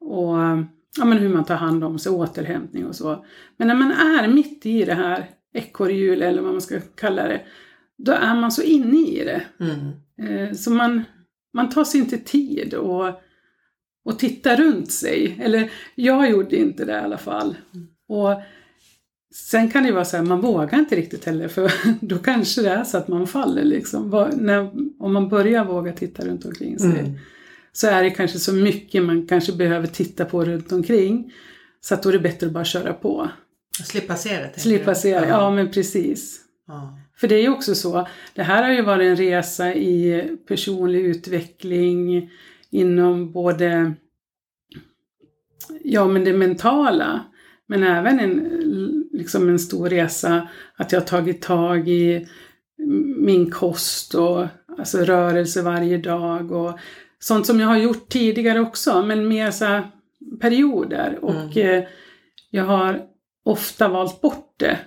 och 0.00 0.36
ja, 0.98 1.04
men 1.04 1.18
hur 1.18 1.28
man 1.28 1.44
tar 1.44 1.56
hand 1.56 1.84
om 1.84 1.98
sig, 1.98 2.12
återhämtning 2.12 2.86
och 2.86 2.96
så. 2.96 3.24
Men 3.56 3.68
när 3.68 3.74
man 3.74 3.92
är 3.92 4.28
mitt 4.28 4.66
i 4.66 4.84
det 4.84 4.94
här 4.94 5.30
ekorrhjul 5.52 6.22
eller 6.22 6.42
vad 6.42 6.52
man 6.52 6.60
ska 6.60 6.80
kalla 6.80 7.28
det, 7.28 7.40
då 7.98 8.12
är 8.12 8.34
man 8.34 8.52
så 8.52 8.62
inne 8.62 8.98
i 8.98 9.24
det. 9.24 9.42
Mm. 9.60 10.48
Eh, 10.48 10.54
så 10.54 10.70
man, 10.70 11.02
man 11.54 11.70
tar 11.70 11.84
sig 11.84 12.00
inte 12.00 12.18
tid 12.18 12.74
och, 12.74 13.06
och 14.04 14.18
titta 14.18 14.56
runt 14.56 14.92
sig. 14.92 15.38
Eller 15.42 15.70
jag 15.94 16.30
gjorde 16.30 16.56
inte 16.56 16.84
det 16.84 16.92
i 16.92 16.96
alla 16.96 17.18
fall. 17.18 17.56
Och 18.08 18.42
Sen 19.34 19.70
kan 19.70 19.82
det 19.82 19.88
ju 19.88 19.94
vara 19.94 20.04
så 20.04 20.16
här, 20.16 20.24
man 20.24 20.40
vågar 20.40 20.78
inte 20.78 20.96
riktigt 20.96 21.24
heller 21.24 21.48
för 21.48 21.72
då 22.00 22.18
kanske 22.18 22.62
det 22.62 22.70
är 22.70 22.84
så 22.84 22.98
att 22.98 23.08
man 23.08 23.26
faller 23.26 23.64
liksom. 23.64 24.28
När, 24.36 24.70
om 24.98 25.12
man 25.12 25.28
börjar 25.28 25.64
våga 25.64 25.92
titta 25.92 26.24
runt 26.24 26.44
omkring 26.44 26.78
sig 26.78 26.90
Mm. 26.90 27.18
så 27.72 27.86
är 27.86 28.02
det 28.02 28.10
kanske 28.10 28.38
så 28.38 28.52
mycket 28.52 29.02
man 29.02 29.26
kanske 29.26 29.52
behöver 29.52 29.86
titta 29.86 30.24
på 30.24 30.44
runt 30.44 30.72
omkring. 30.72 31.32
Så 31.80 31.94
att 31.94 32.02
då 32.02 32.08
är 32.08 32.12
det 32.12 32.18
bättre 32.18 32.46
att 32.46 32.52
bara 32.52 32.64
köra 32.64 32.92
på. 32.92 33.28
Slippa 33.84 34.16
se 34.16 34.36
det. 34.54 34.60
Slippa 34.60 34.94
se 34.94 35.20
det, 35.20 35.28
ja 35.28 35.50
men 35.50 35.70
precis. 35.70 36.40
Ja. 36.66 36.98
För 37.16 37.28
det 37.28 37.34
är 37.34 37.42
ju 37.42 37.48
också 37.48 37.74
så, 37.74 38.08
det 38.34 38.42
här 38.42 38.62
har 38.62 38.72
ju 38.72 38.82
varit 38.82 39.06
en 39.06 39.16
resa 39.16 39.74
i 39.74 40.22
personlig 40.48 41.00
utveckling 41.00 42.30
inom 42.72 43.32
både 43.32 43.94
ja, 45.84 46.08
men 46.08 46.24
det 46.24 46.32
mentala, 46.32 47.20
men 47.66 47.82
även 47.82 48.20
en, 48.20 49.08
liksom 49.12 49.48
en 49.48 49.58
stor 49.58 49.88
resa 49.88 50.48
att 50.76 50.92
jag 50.92 51.00
har 51.00 51.06
tagit 51.06 51.42
tag 51.42 51.88
i 51.88 52.26
min 53.16 53.50
kost 53.50 54.14
och 54.14 54.46
alltså 54.78 54.98
rörelse 54.98 55.62
varje 55.62 55.98
dag 55.98 56.52
och 56.52 56.78
sånt 57.18 57.46
som 57.46 57.60
jag 57.60 57.66
har 57.66 57.76
gjort 57.76 58.08
tidigare 58.08 58.60
också, 58.60 59.02
men 59.02 59.28
mer 59.28 59.50
så 59.50 59.80
perioder. 60.40 61.18
Och 61.22 61.56
eh, 61.56 61.84
jag 62.50 62.64
har 62.64 63.00
ofta 63.44 63.88
valt 63.88 64.20
bort 64.20 64.54
det 64.56 64.78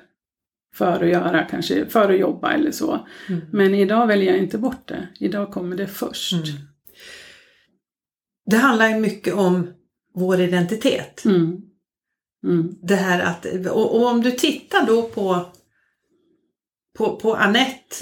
för 0.73 1.03
att 1.03 1.09
göra, 1.09 1.43
kanske 1.43 1.85
för 1.85 2.13
att 2.13 2.19
jobba 2.19 2.51
eller 2.51 2.71
så. 2.71 3.07
Mm. 3.29 3.41
Men 3.51 3.75
idag 3.75 4.07
väljer 4.07 4.31
jag 4.31 4.41
inte 4.41 4.57
bort 4.57 4.87
det. 4.87 5.07
Idag 5.19 5.51
kommer 5.51 5.77
det 5.77 5.87
först. 5.87 6.33
Mm. 6.33 6.74
Det 8.45 8.57
handlar 8.57 8.89
ju 8.89 8.95
mycket 8.99 9.33
om 9.33 9.73
vår 10.13 10.41
identitet. 10.41 11.25
Mm. 11.25 11.61
Mm. 12.43 12.75
Det 12.81 12.95
här 12.95 13.19
att, 13.19 13.45
och, 13.45 13.95
och 13.95 14.07
om 14.07 14.21
du 14.21 14.31
tittar 14.31 14.85
då 14.85 15.03
på, 15.03 15.45
på, 16.97 17.15
på 17.15 17.35
Annette 17.35 17.95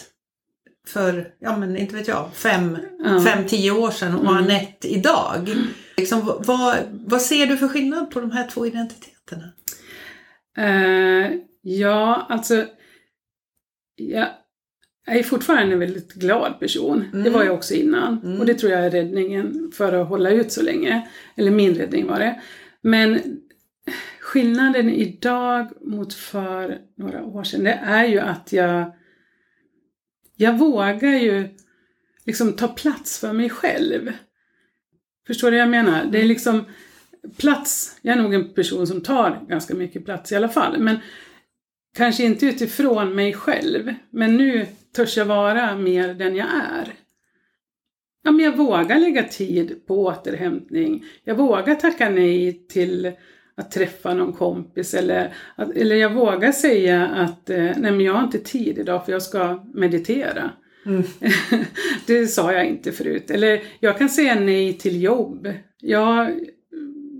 för, 0.88 1.34
ja 1.40 1.58
men 1.58 1.78
inte 1.78 1.96
vet 1.96 2.08
jag, 2.08 2.30
fem, 2.34 2.78
Ja. 3.00 3.22
fem 3.26 3.48
tio 3.48 3.72
år 3.72 3.92
sedan 3.92 4.16
och 4.16 4.22
Mm. 4.32 4.36
Annette 4.36 4.88
idag. 4.88 5.50
Liksom, 5.98 6.42
vad, 6.46 6.78
vad 6.92 7.22
ser 7.22 7.48
du 7.48 7.58
för 7.58 7.68
skillnad 7.68 8.12
på 8.12 8.22
de 8.22 8.32
här 8.32 8.48
två 8.48 8.66
identiteterna? 8.68 9.52
Eh, 10.58 11.32
ja, 11.62 12.26
alltså. 12.30 12.66
Jag 13.96 14.28
är 15.06 15.24
fortfarande 15.24 15.74
en 15.74 15.80
väldigt 15.80 16.14
glad 16.14 16.60
person. 16.60 17.06
Mm. 17.14 17.24
Det 17.24 17.30
var 17.30 17.44
jag 17.44 17.56
också 17.56 17.74
innan. 17.74 18.22
Mm. 18.24 18.40
Och 18.40 18.46
det 18.46 18.54
tror 18.54 18.72
jag 18.72 18.86
är 18.86 18.92
räddningen 18.92 19.72
för 19.76 19.94
att 19.94 20.08
hålla 20.08 20.30
ut 20.30 20.52
så 20.52 20.62
länge. 20.62 21.08
Eller 21.36 21.52
min 21.52 21.76
räddning 21.76 22.08
var 22.08 22.20
det. 22.20 22.42
Men 22.82 23.20
skillnaden 24.20 24.90
idag 24.90 25.68
mot 25.82 26.14
för 26.14 26.80
några 26.98 27.24
år 27.24 27.44
sedan, 27.44 27.64
det 27.64 27.80
är 27.84 28.06
ju 28.06 28.20
att 28.20 28.54
jag 28.54 28.92
jag 30.36 30.58
vågar 30.58 31.14
ju 31.14 31.48
liksom 32.26 32.54
ta 32.54 32.68
plats 32.68 33.20
för 33.20 33.34
mig 33.34 33.50
själv. 33.50 34.12
Förstår 35.28 35.52
du 35.52 35.58
vad 35.58 35.62
jag 35.62 35.70
menar? 35.70 36.06
Det 36.06 36.22
är 36.22 36.26
liksom 36.26 36.66
plats, 37.38 37.98
jag 38.02 38.18
är 38.18 38.22
nog 38.22 38.34
en 38.34 38.54
person 38.54 38.88
som 38.88 39.02
tar 39.02 39.46
ganska 39.48 39.76
mycket 39.76 40.06
plats 40.06 40.32
i 40.32 40.36
alla 40.36 40.50
fall, 40.50 40.80
men 40.80 40.98
kanske 41.96 42.24
inte 42.24 42.46
utifrån 42.46 43.16
mig 43.16 43.34
själv. 43.34 43.94
Men 44.10 44.38
nu 44.38 44.68
törs 44.94 45.18
jag 45.18 45.26
vara 45.26 45.76
mer 45.76 46.14
den 46.14 46.36
jag 46.36 46.48
är. 46.48 46.94
Ja, 48.24 48.32
men 48.32 48.46
jag 48.46 48.58
vågar 48.58 49.00
lägga 49.00 49.24
tid 49.24 49.88
på 49.88 50.06
återhämtning. 50.06 51.06
Jag 51.24 51.36
vågar 51.36 51.76
tacka 51.76 52.10
nej 52.10 52.68
till 52.68 53.12
att 53.56 53.72
träffa 53.72 54.14
någon 54.14 54.34
kompis 54.34 54.94
eller, 54.94 55.34
att, 55.56 55.76
eller 55.76 55.96
jag 55.96 56.14
vågar 56.14 56.52
säga 56.52 57.08
att 57.08 57.50
eh, 57.50 57.58
nej 57.58 57.92
men 57.92 58.02
jag 58.02 58.14
har 58.14 58.24
inte 58.24 58.40
tid 58.40 58.78
idag 58.78 59.06
för 59.06 59.12
jag 59.12 59.22
ska 59.22 59.66
meditera. 59.74 60.52
Mm. 60.86 61.04
det 62.08 62.28
sa 62.28 62.54
jag 62.54 62.66
inte 62.66 62.92
förut. 62.92 63.32
Eller 63.32 63.62
jag 63.80 63.98
kan 63.98 64.10
säga 64.10 64.40
nej 64.40 64.74
till 64.74 65.02
jobb. 65.02 65.54
Jag, 65.80 66.40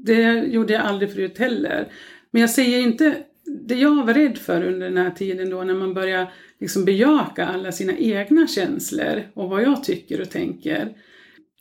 det 0.06 0.34
gjorde 0.34 0.74
jag 0.74 0.82
aldrig 0.82 1.12
förut 1.12 1.38
heller. 1.38 1.88
Men 2.32 2.42
jag 2.42 2.50
säger 2.50 2.80
inte 2.80 3.16
det 3.46 3.76
jag 3.76 4.06
var 4.06 4.14
rädd 4.14 4.38
för 4.38 4.64
under 4.64 4.90
den 4.90 4.98
här 4.98 5.12
tiden 5.12 5.50
då 5.50 5.64
när 5.64 5.74
man 5.74 5.94
börjar 5.94 6.32
liksom 6.64 6.86
bejaka 6.86 7.46
alla 7.46 7.72
sina 7.72 7.98
egna 7.98 8.48
känslor 8.48 9.24
och 9.34 9.50
vad 9.50 9.64
jag 9.64 9.84
tycker 9.84 10.22
och 10.22 10.30
tänker. 10.30 10.96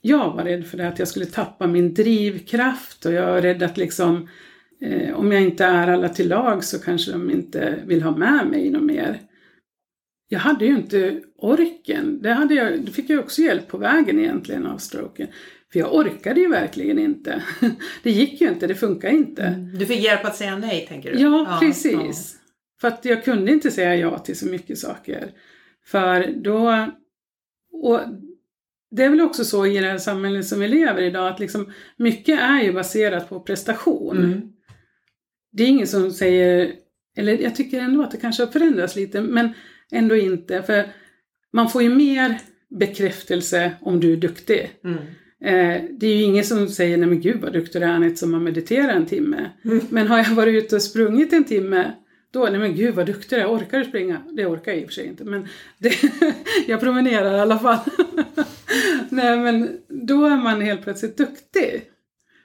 Jag 0.01 0.33
var 0.33 0.45
rädd 0.45 0.67
för 0.67 0.79
det 0.79 0.89
att 0.89 0.99
jag 0.99 1.09
skulle 1.09 1.27
tappa 1.27 1.67
min 1.67 1.95
drivkraft 1.95 3.07
och 3.07 3.13
jag 3.13 3.27
var 3.27 3.41
rädd 3.41 3.63
att 3.63 3.77
liksom 3.77 4.29
eh, 4.81 5.15
om 5.15 5.33
jag 5.33 5.43
inte 5.43 5.65
är 5.65 5.89
alla 5.89 6.09
till 6.09 6.29
lag 6.29 6.65
så 6.65 6.79
kanske 6.79 7.13
de 7.13 7.31
inte 7.31 7.79
vill 7.87 8.03
ha 8.03 8.17
med 8.17 8.47
mig 8.47 8.71
något 8.71 8.83
mer. 8.83 9.21
Jag 10.29 10.39
hade 10.39 10.65
ju 10.65 10.77
inte 10.77 11.21
orken. 11.39 12.23
Det, 12.23 12.33
hade 12.33 12.55
jag, 12.55 12.81
det 12.81 12.93
fick 12.93 13.11
jag 13.11 13.21
också 13.21 13.43
hjälp 13.43 13.69
på 13.69 13.79
vägen 13.79 14.19
egentligen 14.19 14.67
av 14.67 14.79
stroken. 14.79 15.29
För 15.73 15.79
jag 15.79 15.95
orkade 15.95 16.41
ju 16.41 16.49
verkligen 16.49 16.99
inte. 16.99 17.43
Det 18.03 18.11
gick 18.11 18.41
ju 18.41 18.49
inte, 18.49 18.67
det 18.67 18.75
funkar 18.75 19.09
inte. 19.09 19.51
Du 19.75 19.87
fick 19.87 20.05
hjälp 20.05 20.25
att 20.25 20.37
säga 20.37 20.57
nej 20.57 20.87
tänker 20.89 21.13
du? 21.13 21.21
Ja, 21.21 21.59
precis. 21.61 22.39
För 22.83 22.89
att 22.89 23.05
jag 23.05 23.25
kunde 23.25 23.53
inte 23.53 23.71
säga 23.71 23.97
ja 23.97 24.19
till 24.19 24.39
så 24.39 24.47
mycket 24.47 24.79
saker. 24.79 25.31
För 25.87 26.35
då... 26.37 26.87
Och 27.73 28.01
det 28.91 29.05
är 29.05 29.09
väl 29.09 29.21
också 29.21 29.45
så 29.45 29.67
i 29.67 29.79
det 29.79 29.87
här 29.87 29.99
samhället 29.99 30.47
som 30.47 30.61
vi 30.61 30.69
lever 30.69 31.03
idag 31.03 31.29
att 31.29 31.41
liksom 31.41 31.73
mycket 31.97 32.41
är 32.41 32.63
ju 32.63 32.73
baserat 32.73 33.29
på 33.29 33.41
prestation. 33.41 34.19
Mm. 34.19 34.43
Det 35.53 35.63
är 35.63 35.69
ingen 35.69 35.87
som 35.87 36.11
säger, 36.11 36.73
eller 37.17 37.39
jag 37.39 37.55
tycker 37.55 37.81
ändå 37.81 38.03
att 38.03 38.11
det 38.11 38.17
kanske 38.17 38.43
har 38.43 38.53
förändrats 38.53 38.97
lite, 38.97 39.21
men 39.21 39.49
ändå 39.93 40.17
inte. 40.17 40.63
För 40.63 40.87
man 41.53 41.71
får 41.71 41.83
ju 41.83 41.95
mer 41.95 42.39
bekräftelse 42.79 43.73
om 43.81 44.01
du 44.01 44.13
är 44.13 44.17
duktig. 44.17 44.71
Mm. 44.85 44.99
Eh, 45.45 45.83
det 45.91 46.07
är 46.07 46.17
ju 46.17 46.23
ingen 46.23 46.45
som 46.45 46.69
säger, 46.69 46.97
nej 46.97 47.09
men 47.09 47.21
gud 47.21 47.41
vad 47.41 47.53
duktig 47.53 47.83
du 47.83 47.87
är 47.87 47.93
Anette 47.93 48.17
som 48.17 48.35
har 48.35 48.41
mediterat 48.41 48.97
en 48.97 49.07
timme. 49.07 49.51
Mm. 49.65 49.81
Men 49.91 50.07
har 50.07 50.19
jag 50.19 50.31
varit 50.31 50.65
ute 50.65 50.77
och 50.77 50.83
sprungit 50.83 51.33
en 51.33 51.45
timme, 51.45 51.93
då, 52.33 52.45
nej 52.45 52.59
men 52.59 52.75
gud 52.75 52.95
vad 52.95 53.07
duktig 53.07 53.39
du 53.39 53.43
är, 53.43 53.47
orkar 53.47 53.79
du 53.79 53.85
springa? 53.85 54.23
Det 54.33 54.47
orkar 54.47 54.73
jag 54.73 54.81
i 54.81 54.85
och 54.85 54.89
för 54.89 54.95
sig 54.95 55.07
inte, 55.07 55.25
men 55.25 55.49
det, 55.79 55.95
jag 56.67 56.81
promenerar 56.81 57.37
i 57.37 57.41
alla 57.41 57.59
fall. 57.59 57.79
nej 59.09 59.39
men 59.39 59.79
då 59.89 60.27
är 60.27 60.37
man 60.37 60.61
helt 60.61 60.83
plötsligt 60.83 61.17
duktig. 61.17 61.83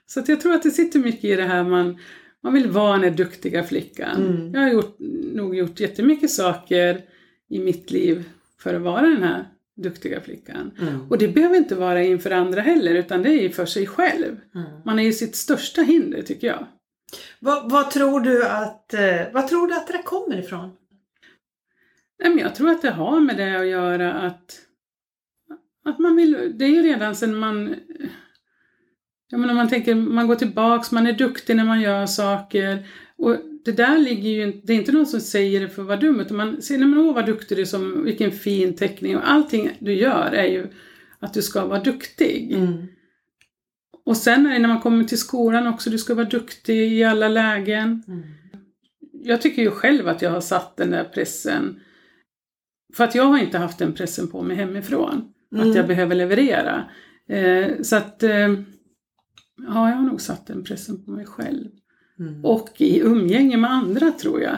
Så 0.05 0.23
jag 0.27 0.41
tror 0.41 0.53
att 0.53 0.63
det 0.63 0.71
sitter 0.71 0.99
mycket 0.99 1.23
i 1.23 1.35
det 1.35 1.43
här 1.43 1.63
man, 1.63 1.97
man 2.43 2.53
vill 2.53 2.67
vara 2.67 2.97
den 2.97 3.15
duktiga 3.15 3.63
flickan. 3.63 4.15
Mm. 4.15 4.53
Jag 4.53 4.61
har 4.61 4.69
gjort, 4.69 4.95
nog 5.33 5.55
gjort 5.55 5.79
jättemycket 5.79 6.31
saker 6.31 7.01
i 7.49 7.59
mitt 7.59 7.91
liv 7.91 8.23
för 8.59 8.73
att 8.73 8.81
vara 8.81 9.01
den 9.01 9.23
här 9.23 9.47
duktiga 9.75 10.21
flickan. 10.21 10.71
Mm. 10.81 11.01
Och 11.09 11.17
det 11.17 11.27
behöver 11.27 11.55
inte 11.55 11.75
vara 11.75 12.03
inför 12.03 12.31
andra 12.31 12.61
heller, 12.61 12.95
utan 12.95 13.23
det 13.23 13.29
är 13.29 13.49
för 13.49 13.65
sig 13.65 13.87
själv. 13.87 14.37
Mm. 14.55 14.67
Man 14.85 14.99
är 14.99 15.03
ju 15.03 15.13
sitt 15.13 15.35
största 15.35 15.81
hinder, 15.81 16.21
tycker 16.21 16.47
jag. 16.47 16.65
Vad, 17.39 17.71
vad, 17.71 17.91
tror 17.91 18.19
du 18.19 18.45
att, 18.45 18.93
eh, 18.93 19.21
vad 19.33 19.47
tror 19.47 19.67
du 19.67 19.73
att 19.73 19.87
det 19.87 20.01
kommer 20.03 20.39
ifrån? 20.39 20.71
Jag 22.17 22.55
tror 22.55 22.69
att 22.69 22.81
det 22.81 22.91
har 22.91 23.19
med 23.19 23.37
det 23.37 23.59
att 23.59 23.67
göra 23.67 24.13
att, 24.13 24.61
att 25.85 25.99
man 25.99 26.15
vill, 26.15 26.53
det 26.55 26.65
är 26.65 26.69
ju 26.69 26.83
redan 26.83 27.15
sen 27.15 27.35
man, 27.35 27.75
jag 29.29 29.39
menar 29.39 29.53
man 29.53 29.69
tänker, 29.69 29.95
man 29.95 30.27
går 30.27 30.35
tillbaks, 30.35 30.91
man 30.91 31.07
är 31.07 31.13
duktig 31.13 31.55
när 31.55 31.65
man 31.65 31.81
gör 31.81 32.05
saker. 32.05 32.87
Och 33.15 33.35
det 33.65 33.71
där 33.71 33.97
ligger 33.97 34.29
ju 34.29 34.43
inte, 34.43 34.67
det 34.67 34.73
är 34.73 34.77
inte 34.77 34.91
någon 34.91 35.05
som 35.05 35.21
säger 35.21 35.61
det 35.61 35.69
för 35.69 35.81
att 35.81 35.87
vara 35.87 35.99
dum, 35.99 36.19
utan 36.19 36.37
man 36.37 36.61
säger, 36.61 36.79
nej 36.79 36.89
men 36.89 36.99
åh 36.99 37.15
vad 37.15 37.25
duktig 37.25 37.57
du 37.57 37.61
är, 37.61 37.65
som, 37.65 38.03
vilken 38.03 38.31
fin 38.31 38.75
teckning. 38.75 39.17
Och 39.17 39.29
allting 39.29 39.77
du 39.79 39.93
gör 39.93 40.31
är 40.31 40.47
ju 40.47 40.67
att 41.19 41.33
du 41.33 41.41
ska 41.41 41.65
vara 41.65 41.83
duktig. 41.83 42.53
Mm. 42.53 42.87
Och 44.07 44.17
sen 44.17 44.45
är 44.45 44.53
det 44.53 44.59
när 44.59 44.67
man 44.67 44.81
kommer 44.81 45.03
till 45.03 45.17
skolan 45.17 45.67
också, 45.67 45.89
du 45.89 45.97
ska 45.97 46.15
vara 46.15 46.25
duktig 46.25 46.93
i 46.93 47.03
alla 47.03 47.27
lägen. 47.27 48.03
Mm. 48.07 48.23
Jag 49.11 49.41
tycker 49.41 49.61
ju 49.61 49.71
själv 49.71 50.07
att 50.07 50.21
jag 50.21 50.31
har 50.31 50.41
satt 50.41 50.77
den 50.77 50.91
där 50.91 51.03
pressen. 51.03 51.79
För 52.95 53.03
att 53.03 53.15
jag 53.15 53.23
har 53.23 53.37
inte 53.37 53.57
haft 53.57 53.79
den 53.79 53.93
pressen 53.93 54.27
på 54.27 54.41
mig 54.41 54.57
hemifrån. 54.57 55.33
Mm. 55.55 55.69
Att 55.69 55.75
jag 55.75 55.87
behöver 55.87 56.15
leverera. 56.15 56.89
Eh, 57.29 57.81
så 57.81 57.95
att, 57.95 58.23
eh, 58.23 58.31
ja, 59.67 59.89
jag 59.89 59.95
har 59.95 60.05
nog 60.05 60.21
satt 60.21 60.47
den 60.47 60.63
pressen 60.63 61.05
på 61.05 61.11
mig 61.11 61.25
själv. 61.25 61.67
Mm. 62.19 62.45
och 62.45 62.69
i 62.77 62.99
umgänge 62.99 63.57
med 63.57 63.71
andra 63.71 64.11
tror 64.11 64.41
jag. 64.41 64.57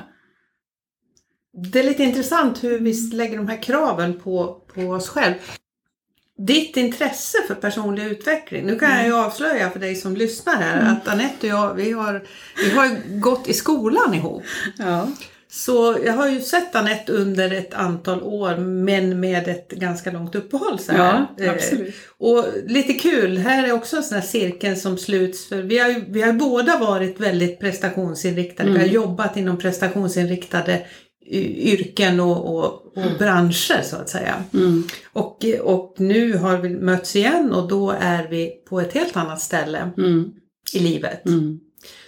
Det 1.71 1.79
är 1.79 1.83
lite 1.83 2.03
intressant 2.03 2.63
hur 2.63 2.79
vi 2.79 2.93
lägger 3.13 3.37
de 3.37 3.47
här 3.47 3.63
kraven 3.63 4.19
på, 4.19 4.65
på 4.73 4.81
oss 4.81 5.09
själv. 5.09 5.35
Ditt 6.41 6.77
intresse 6.77 7.37
för 7.47 7.55
personlig 7.55 8.03
utveckling. 8.05 8.65
Nu 8.65 8.79
kan 8.79 8.91
jag 8.97 9.05
ju 9.05 9.15
avslöja 9.15 9.69
för 9.69 9.79
dig 9.79 9.95
som 9.95 10.15
lyssnar 10.15 10.55
här 10.55 10.91
att 10.91 11.07
Anette 11.07 11.47
och 11.47 11.59
jag, 11.59 11.73
vi 11.73 11.91
har, 11.91 12.23
vi 12.57 12.71
har 12.71 13.19
gått 13.19 13.47
i 13.47 13.53
skolan 13.53 14.13
ihop. 14.13 14.43
Ja. 14.77 15.07
Så 15.51 15.97
jag 16.05 16.13
har 16.13 16.27
ju 16.27 16.41
sett 16.41 16.75
Anette 16.75 17.11
under 17.11 17.51
ett 17.51 17.73
antal 17.73 18.23
år 18.23 18.57
men 18.57 19.19
med 19.19 19.47
ett 19.47 19.69
ganska 19.69 20.11
långt 20.11 20.35
uppehåll. 20.35 20.79
Så 20.79 20.91
här. 20.91 21.27
Ja, 21.37 21.45
Eh, 21.45 21.51
absolut. 21.51 21.95
Och 22.17 22.45
lite 22.65 22.93
kul, 22.93 23.37
här 23.37 23.67
är 23.67 23.71
också 23.71 23.97
en 23.97 24.03
sån 24.03 24.15
här 24.15 24.25
cirkel 24.25 24.77
som 24.77 24.97
sluts. 24.97 25.49
För 25.49 25.61
vi, 25.61 25.79
har 25.79 25.89
ju, 25.89 26.03
vi 26.07 26.21
har 26.21 26.33
båda 26.33 26.77
varit 26.79 27.19
väldigt 27.19 27.59
prestationsinriktade. 27.59 28.71
Vi 28.71 28.79
har 28.79 28.85
jobbat 28.85 29.37
inom 29.37 29.57
prestationsinriktade 29.57 30.85
yrken 31.29 32.19
och, 32.19 32.55
och, 32.55 32.97
och 32.97 33.17
branscher 33.19 33.81
så 33.83 33.95
att 33.95 34.09
säga. 34.09 34.43
Mm. 34.53 34.83
Och, 35.13 35.45
och 35.61 35.95
nu 35.97 36.37
har 36.37 36.57
vi 36.57 36.69
mötts 36.69 37.15
igen 37.15 37.53
och 37.53 37.67
då 37.67 37.91
är 37.91 38.27
vi 38.27 38.51
på 38.69 38.79
ett 38.79 38.93
helt 38.93 39.17
annat 39.17 39.41
ställe 39.41 39.91
Mm. 39.97 40.31
i 40.73 40.79
livet. 40.79 41.25
Mm. 41.25 41.59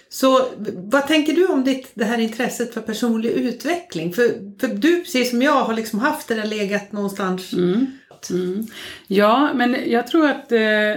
Så 0.10 0.46
vad 0.76 1.08
tänker 1.08 1.34
du 1.34 1.48
om 1.48 1.64
ditt, 1.64 1.92
det 1.94 2.06
här 2.06 2.18
intresset 2.18 2.74
för 2.74 2.82
personlig 2.82 3.30
utveckling? 3.30 4.14
För, 4.14 4.58
för 4.60 4.68
du, 4.68 5.02
precis 5.02 5.30
som 5.30 5.42
jag, 5.42 5.64
har 5.64 5.74
liksom 5.74 6.00
haft 6.00 6.28
det 6.28 6.36
där 6.36 6.46
legat 6.46 6.92
någonstans. 6.92 7.54
Mm. 7.54 7.88
Mm. 8.30 8.68
Ja, 9.08 9.54
men 9.54 9.92
jag 9.92 10.08
tror 10.08 10.30
att 10.30 10.52
eh, 10.52 10.96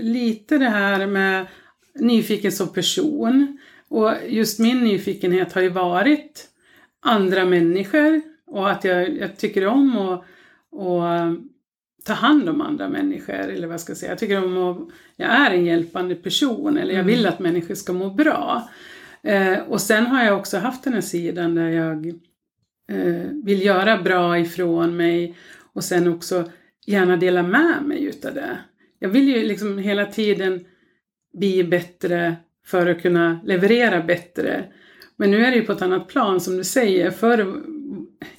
lite 0.00 0.58
det 0.58 0.68
här 0.68 1.06
med 1.06 1.46
nyfiken 1.94 2.52
som 2.52 2.72
person 2.72 3.58
och 3.88 4.12
just 4.28 4.58
min 4.58 4.80
nyfikenhet 4.80 5.52
har 5.52 5.62
ju 5.62 5.68
varit 5.68 6.48
andra 7.04 7.44
människor 7.44 8.20
och 8.46 8.70
att 8.70 8.84
jag, 8.84 9.16
jag 9.16 9.36
tycker 9.36 9.66
om 9.66 9.98
att, 9.98 10.20
att 10.80 11.38
ta 12.04 12.12
hand 12.12 12.48
om 12.48 12.60
andra 12.60 12.88
människor 12.88 13.34
eller 13.34 13.66
vad 13.66 13.80
ska 13.80 13.90
jag 13.90 13.96
säga. 13.98 14.12
Jag 14.12 14.18
tycker 14.18 14.44
om 14.44 14.56
att, 14.58 14.88
jag 15.16 15.28
är 15.30 15.50
en 15.50 15.64
hjälpande 15.64 16.14
person 16.14 16.78
eller 16.78 16.94
jag 16.94 17.04
Mm. 17.04 17.06
vill 17.06 17.26
att 17.26 17.38
människor 17.38 17.74
ska 17.74 17.92
må 17.92 18.10
bra. 18.10 18.68
Eh, 19.22 19.58
och 19.58 19.80
sen 19.80 20.06
har 20.06 20.24
jag 20.24 20.38
också 20.38 20.58
haft 20.58 20.84
den 20.84 20.92
här 20.92 21.00
sidan 21.00 21.54
där 21.54 21.68
jag 21.68 22.06
eh, 22.88 23.28
vill 23.44 23.62
göra 23.64 24.02
bra 24.02 24.38
ifrån 24.38 24.96
mig 24.96 25.36
och 25.72 25.84
sen 25.84 26.08
också 26.08 26.50
gärna 26.86 27.16
dela 27.16 27.42
med 27.42 27.82
mig 27.82 28.04
utav 28.04 28.34
det. 28.34 28.58
Jag 28.98 29.08
vill 29.08 29.28
ju 29.28 29.42
liksom 29.42 29.78
hela 29.78 30.06
tiden 30.06 30.64
bli 31.38 31.64
bättre 31.64 32.36
för 32.66 32.86
att 32.86 33.02
kunna 33.02 33.40
leverera 33.44 34.02
bättre. 34.02 34.64
Men 35.16 35.30
nu 35.30 35.44
är 35.44 35.50
det 35.50 35.56
ju 35.56 35.64
på 35.64 35.72
ett 35.72 35.82
annat 35.82 36.08
plan 36.08 36.40
som 36.40 36.56
du 36.56 36.64
säger. 36.64 37.10
För 37.10 37.62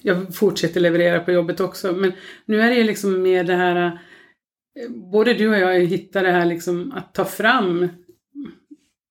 jag 0.00 0.34
fortsätter 0.34 0.80
leverera 0.80 1.20
på 1.20 1.32
jobbet 1.32 1.60
också 1.60 1.92
men 1.92 2.12
nu 2.44 2.60
är 2.60 2.70
det 2.70 2.76
ju 2.76 2.84
liksom 2.84 3.22
mer 3.22 3.44
det 3.44 3.54
här 3.54 3.86
eh, 3.86 4.90
både 4.90 5.34
du 5.34 5.48
och 5.48 5.58
jag 5.58 5.66
har 5.66 5.74
ju 5.74 5.86
hittat 5.86 6.22
det 6.22 6.30
här 6.30 6.46
liksom 6.46 6.92
att 6.92 7.14
ta 7.14 7.24
fram 7.24 7.88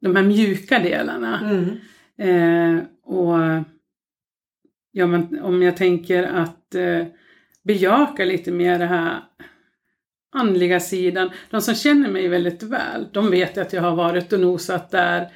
de 0.01 0.15
här 0.15 0.24
mjuka 0.24 0.79
delarna. 0.79 1.39
Mm. 1.39 1.77
Eh, 2.17 2.84
och 3.03 3.63
ja, 4.91 5.07
men 5.07 5.39
om 5.41 5.62
jag 5.62 5.77
tänker 5.77 6.24
att 6.24 6.75
eh, 6.75 7.05
bejaka 7.63 8.25
lite 8.25 8.51
mer 8.51 8.79
det 8.79 8.86
här 8.86 9.24
andliga 10.36 10.79
sidan. 10.79 11.29
De 11.50 11.62
som 11.62 11.75
känner 11.75 12.10
mig 12.10 12.27
väldigt 12.27 12.63
väl, 12.63 13.07
de 13.12 13.31
vet 13.31 13.57
att 13.57 13.74
jag 13.74 13.81
har 13.81 13.95
varit 13.95 14.34
och 14.34 14.39
nosat 14.39 14.91
där 14.91 15.31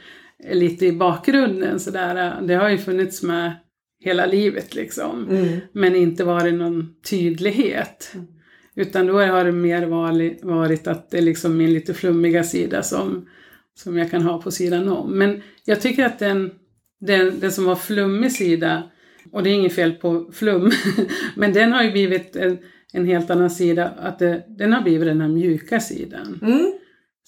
lite 0.50 0.86
i 0.86 0.92
bakgrunden. 0.92 1.80
Så 1.80 1.92
där, 1.92 2.42
det 2.42 2.54
har 2.54 2.70
ju 2.70 2.78
funnits 2.78 3.24
med 3.24 3.54
hela 4.00 4.26
livet 4.26 4.76
liksom. 4.76 5.30
Mm. 5.30 5.60
Men 5.72 5.96
inte 5.96 6.24
varit 6.24 6.54
någon 6.54 6.96
tydlighet. 7.10 8.12
Mm. 8.14 8.28
Utan 8.76 9.08
då 9.08 9.14
har 9.14 9.46
det 9.46 9.52
mer 9.52 9.86
varit, 9.86 10.44
varit 10.44 10.88
att 10.88 11.12
det 11.12 11.18
är 11.18 11.22
liksom 11.22 11.58
min 11.58 11.74
lite 11.74 11.94
flummiga 11.94 12.44
sida 12.44 12.84
som, 12.84 13.30
som 13.76 13.98
jag 13.98 14.12
kan 14.12 14.22
ha 14.22 14.42
på 14.42 14.52
sidan 14.52 14.90
om. 14.90 15.18
Men 15.18 15.42
jag 15.66 15.82
tycker 15.82 16.06
att 16.06 16.20
den, 16.20 16.52
den, 17.00 17.40
den 17.40 17.52
som 17.52 17.66
var 17.66 17.76
flummig 17.76 18.32
sida, 18.32 18.84
och 19.32 19.44
det 19.44 19.50
är 19.50 19.54
inget 19.54 19.76
fel 19.76 19.92
på 19.92 20.30
flum, 20.34 20.72
men 21.36 21.54
den 21.54 21.72
har 21.72 21.84
ju 21.84 21.92
blivit 21.92 22.36
en, 22.36 22.58
en 22.94 23.06
helt 23.06 23.30
annan 23.30 23.50
sida, 23.50 23.90
att 23.98 24.20
det, 24.20 24.46
den 24.48 24.74
har 24.74 24.82
blivit 24.82 25.08
den 25.08 25.22
här 25.22 25.28
mjuka 25.28 25.80
sidan. 25.80 26.40
Mm. 26.42 26.74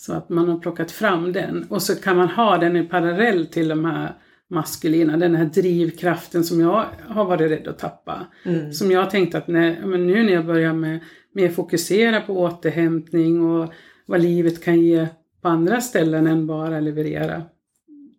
Så 0.01 0.13
att 0.13 0.29
man 0.29 0.49
har 0.49 0.59
plockat 0.59 0.91
fram 0.91 1.31
den 1.31 1.65
och 1.69 1.81
så 1.81 1.95
kan 1.95 2.17
man 2.17 2.29
ha 2.29 2.57
den 2.57 2.75
i 2.75 2.83
parallell 2.83 3.47
till 3.47 3.67
de 3.67 3.85
här 3.85 4.13
maskulina, 4.47 5.17
den 5.17 5.35
här 5.35 5.45
drivkraften 5.45 6.43
som 6.43 6.59
jag 6.59 6.85
har 7.07 7.25
varit 7.25 7.51
rädd 7.51 7.67
att 7.67 7.79
tappa. 7.79 8.27
Mm. 8.43 8.73
Som 8.73 8.91
jag 8.91 9.09
tänkte 9.09 9.37
att 9.37 9.47
när, 9.47 9.85
men 9.85 10.07
nu 10.07 10.23
när 10.23 10.33
jag 10.33 10.45
börjar 10.45 10.73
med 10.73 10.99
mer 11.33 11.49
fokusera 11.49 12.21
på 12.21 12.39
återhämtning 12.39 13.41
och 13.41 13.73
vad 14.05 14.21
livet 14.21 14.63
kan 14.63 14.81
ge 14.81 15.07
på 15.41 15.47
andra 15.47 15.81
ställen 15.81 16.27
än 16.27 16.47
bara 16.47 16.79
leverera. 16.79 17.43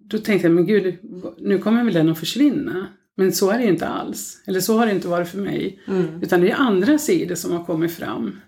Då 0.01 0.19
tänkte 0.19 0.49
jag, 0.49 0.55
men 0.55 0.67
gud, 0.67 0.97
nu 1.39 1.59
kommer 1.59 1.85
väl 1.85 1.95
den 1.95 2.09
att 2.09 2.19
försvinna. 2.19 2.87
Men 3.17 3.33
så 3.33 3.51
är 3.51 3.59
det 3.59 3.65
ju 3.65 3.71
inte 3.71 3.89
alls. 3.89 4.43
Eller 4.47 4.61
så 4.61 4.79
har 4.79 4.87
det 4.87 4.93
inte 4.93 5.09
varit 5.09 5.29
för 5.29 5.39
mig. 5.39 5.81
Mm. 5.89 6.23
Utan 6.23 6.41
det 6.41 6.51
är 6.51 6.57
andra 6.57 6.99
sidor 6.99 7.35
som 7.35 7.53
har 7.53 7.65
kommit 7.65 7.93
fram. 7.93 8.41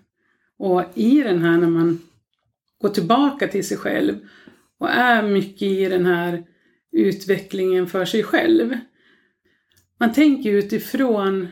Och 0.57 0.83
i 0.93 1.23
den 1.23 1.41
här 1.41 1.57
när 1.57 1.67
man 1.67 1.99
går 2.81 2.89
tillbaka 2.89 3.47
till 3.47 3.67
sig 3.67 3.77
själv 3.77 4.15
och 4.79 4.89
är 4.89 5.23
mycket 5.23 5.61
i 5.61 5.85
den 5.85 6.05
här 6.05 6.43
utvecklingen 6.91 7.87
för 7.87 8.05
sig 8.05 8.23
själv. 8.23 8.77
Man 9.99 10.13
tänker 10.13 10.51
utifrån, 10.51 11.47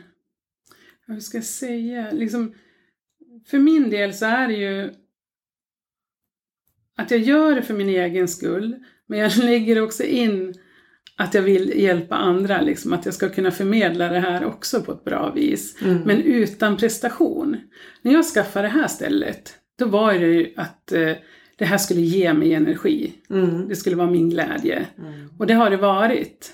vad 1.06 1.22
ska 1.22 1.38
jag 1.38 1.44
säga, 1.44 2.10
liksom, 2.12 2.54
för 3.46 3.58
min 3.58 3.90
del 3.90 4.14
så 4.14 4.26
är 4.26 4.48
det 4.48 4.54
ju 4.54 4.90
att 6.96 7.10
jag 7.10 7.20
gör 7.20 7.54
det 7.54 7.62
för 7.62 7.74
min 7.74 7.88
egen 7.88 8.28
skull, 8.28 8.76
men 9.06 9.18
jag 9.18 9.36
lägger 9.44 9.82
också 9.82 10.02
in 10.04 10.54
att 11.16 11.34
jag 11.34 11.42
vill 11.42 11.80
hjälpa 11.80 12.14
andra, 12.14 12.60
liksom, 12.60 12.92
att 12.92 13.04
jag 13.04 13.14
ska 13.14 13.28
kunna 13.28 13.50
förmedla 13.50 14.08
det 14.08 14.20
här 14.20 14.44
också 14.44 14.82
på 14.82 14.92
ett 14.92 15.04
bra 15.04 15.32
vis. 15.32 15.82
Mm. 15.82 16.02
Men 16.02 16.22
utan 16.22 16.76
prestation. 16.76 17.56
När 18.02 18.12
jag 18.12 18.24
skaffade 18.24 18.66
det 18.68 18.72
här 18.72 18.88
stället, 18.88 19.58
då 19.78 19.86
var 19.86 20.12
det 20.14 20.26
ju 20.26 20.52
att 20.56 20.92
eh, 20.92 21.12
det 21.56 21.64
här 21.64 21.78
skulle 21.78 22.00
ge 22.00 22.32
mig 22.32 22.54
energi. 22.54 23.12
Mm. 23.30 23.68
Det 23.68 23.76
skulle 23.76 23.96
vara 23.96 24.10
min 24.10 24.30
glädje. 24.30 24.86
Mm. 24.98 25.28
Och 25.38 25.46
det 25.46 25.54
har 25.54 25.70
det 25.70 25.76
varit. 25.76 26.52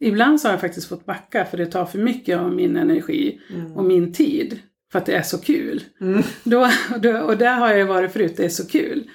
Ibland 0.00 0.40
så 0.40 0.48
har 0.48 0.52
jag 0.52 0.60
faktiskt 0.60 0.88
fått 0.88 1.06
backa 1.06 1.44
för 1.44 1.58
det 1.58 1.66
tar 1.66 1.84
för 1.84 1.98
mycket 1.98 2.38
av 2.38 2.54
min 2.54 2.76
energi 2.76 3.40
Mm. 3.54 3.72
och 3.72 3.84
min 3.84 4.12
tid. 4.12 4.58
För 4.92 4.98
att 4.98 5.06
det 5.06 5.12
är 5.16 5.22
så 5.22 5.38
kul. 5.38 5.82
Mm. 6.00 6.22
Då, 6.44 6.68
då, 7.02 7.18
och 7.18 7.36
där 7.36 7.54
har 7.54 7.68
jag 7.68 7.78
ju 7.78 7.84
varit 7.84 8.12
förut, 8.12 8.34
det 8.36 8.44
är 8.44 8.48
så 8.48 8.66
kul. 8.68 9.10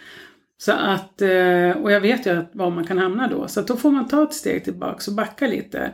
Så 0.58 0.72
att, 0.72 1.22
eh, 1.22 1.70
och 1.72 1.92
jag 1.92 2.02
vet 2.02 2.26
ju 2.26 2.46
var 2.54 2.70
man 2.72 2.88
kan 2.88 2.98
hamna 2.98 3.28
då. 3.28 3.48
Så 3.48 3.62
då 3.62 3.76
får 3.76 3.92
man 3.92 4.08
ta 4.08 4.24
ett 4.24 4.34
steg 4.34 4.64
tillbaka 4.64 5.12
och 5.12 5.16
backa 5.16 5.48
lite. 5.48 5.92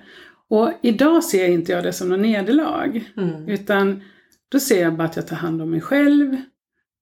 Och 0.49 0.71
idag 0.81 1.23
ser 1.23 1.47
inte 1.47 1.71
jag 1.71 1.83
det 1.83 1.93
som 1.93 2.09
något 2.09 2.19
nederlag. 2.19 3.03
Mm. 3.17 3.47
Utan 3.49 4.01
då 4.51 4.59
ser 4.59 4.81
jag 4.81 4.93
bara 4.95 5.03
att 5.07 5.15
jag 5.15 5.27
tar 5.27 5.35
hand 5.35 5.61
om 5.61 5.69
mig 5.69 5.81
själv. 5.81 6.35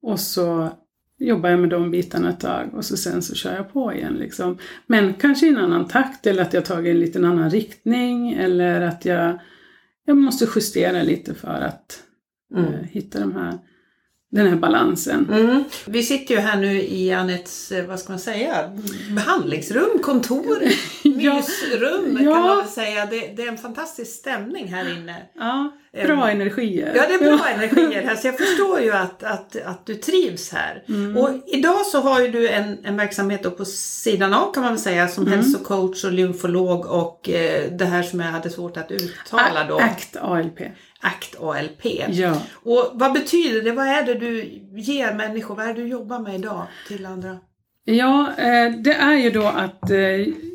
Och 0.02 0.20
så 0.20 0.70
jobbar 1.20 1.50
jag 1.50 1.60
med 1.60 1.70
de 1.70 1.92
bitarna 1.92 2.30
ett 2.30 2.40
tag 2.40 2.70
och 2.74 2.86
så 2.86 2.98
sen 2.98 3.22
så 3.22 3.36
kör 3.36 3.56
jag 3.56 3.74
på 3.74 3.94
igen. 3.94 4.14
Liksom. 4.14 4.58
Men 4.88 5.14
kanske 5.14 5.46
i 5.46 5.50
en 5.50 5.58
annan 5.58 5.88
takt 5.88 6.28
eller 6.28 6.42
att 6.42 6.54
jag 6.54 6.66
tagit 6.66 6.92
en 6.92 7.00
liten 7.00 7.26
annan 7.26 7.50
riktning 7.50 8.34
eller 8.34 8.82
att 8.82 9.06
jag, 9.06 9.40
jag 10.06 10.18
måste 10.18 10.48
justera 10.56 11.04
lite 11.04 11.34
för 11.34 11.62
att 11.62 12.04
Mm. 12.56 12.74
eh, 12.74 12.80
hitta 12.80 13.20
de 13.20 13.36
här, 13.36 13.58
den 14.32 14.48
här 14.48 14.56
balansen. 14.56 15.28
Mm. 15.32 15.64
Vi 15.88 16.04
sitter 16.04 16.36
ju 16.36 16.42
här 16.42 16.60
nu 16.62 16.82
i 16.82 17.12
Anettes, 17.14 17.72
eh, 17.72 17.86
vad 17.88 18.00
ska 18.00 18.12
man 18.14 18.20
säga, 18.20 18.72
behandlingsrum, 19.16 20.00
kontor, 20.04 20.58
Ja. 21.04 21.36
mysrum 21.36 22.16
kan 22.18 22.26
Ja. 22.26 22.40
man 22.40 22.58
väl 22.58 22.68
säga. 22.68 23.06
Det, 23.06 23.34
det 23.36 23.44
är 23.44 23.48
en 23.48 23.58
fantastisk 23.58 24.12
stämning 24.12 24.68
här 24.68 24.98
inne. 24.98 25.16
Ja, 25.36 25.72
bra 25.94 26.30
energier. 26.32 26.94
Ja, 26.96 27.04
det 27.08 27.14
är 27.14 27.38
bra 27.38 27.48
energier 27.50 28.04
här 28.04 28.16
så 28.16 28.28
jag 28.28 28.38
förstår 28.38 28.80
ju 28.82 28.92
att, 28.92 29.24
att, 29.24 29.56
att 29.66 29.86
du 29.86 29.96
trivs 29.96 30.52
här. 30.52 30.84
Mm. 30.90 31.18
Och 31.18 31.30
idag 31.48 31.86
så 31.86 32.02
har 32.02 32.22
ju 32.22 32.28
du 32.28 32.50
en, 32.50 32.78
en 32.86 32.98
verksamhet 32.98 33.44
då 33.44 33.52
på 33.52 33.66
sidan 33.66 34.34
av 34.34 34.54
kan 34.54 34.64
man 34.64 34.72
väl 34.72 34.82
säga 34.82 35.08
som 35.08 35.28
Mm. 35.28 35.40
hälsocoach 35.40 36.04
och 36.06 36.12
lymfolog 36.12 36.86
och 36.86 37.30
eh, 37.30 37.72
det 37.72 37.86
här 37.86 38.04
som 38.04 38.20
jag 38.20 38.28
hade 38.28 38.50
svårt 38.50 38.78
att 38.78 38.92
uttala 38.92 39.64
då, 39.70 39.78
ACT 39.78 40.18
ALP. 40.22 40.60
ACT 41.02 41.36
ALP. 41.40 41.86
Ja. 42.10 42.42
Och 42.54 42.92
vad 42.94 43.14
betyder 43.14 43.62
det? 43.62 43.72
Vad 43.72 43.88
är 43.88 44.04
det 44.04 44.14
du 44.14 44.44
ger 44.76 45.14
människor? 45.14 45.56
Vad 45.56 45.66
är 45.66 45.74
det 45.74 45.82
du 45.82 45.88
jobbar 45.88 46.20
med 46.20 46.36
idag 46.36 46.64
till 46.88 47.06
andra? 47.06 47.38
Ja, 47.86 48.34
eh, 48.38 48.72
det 48.84 48.94
är 48.94 49.16
ju 49.16 49.30
då 49.30 49.48
att 49.48 49.92
eh, 49.92 49.98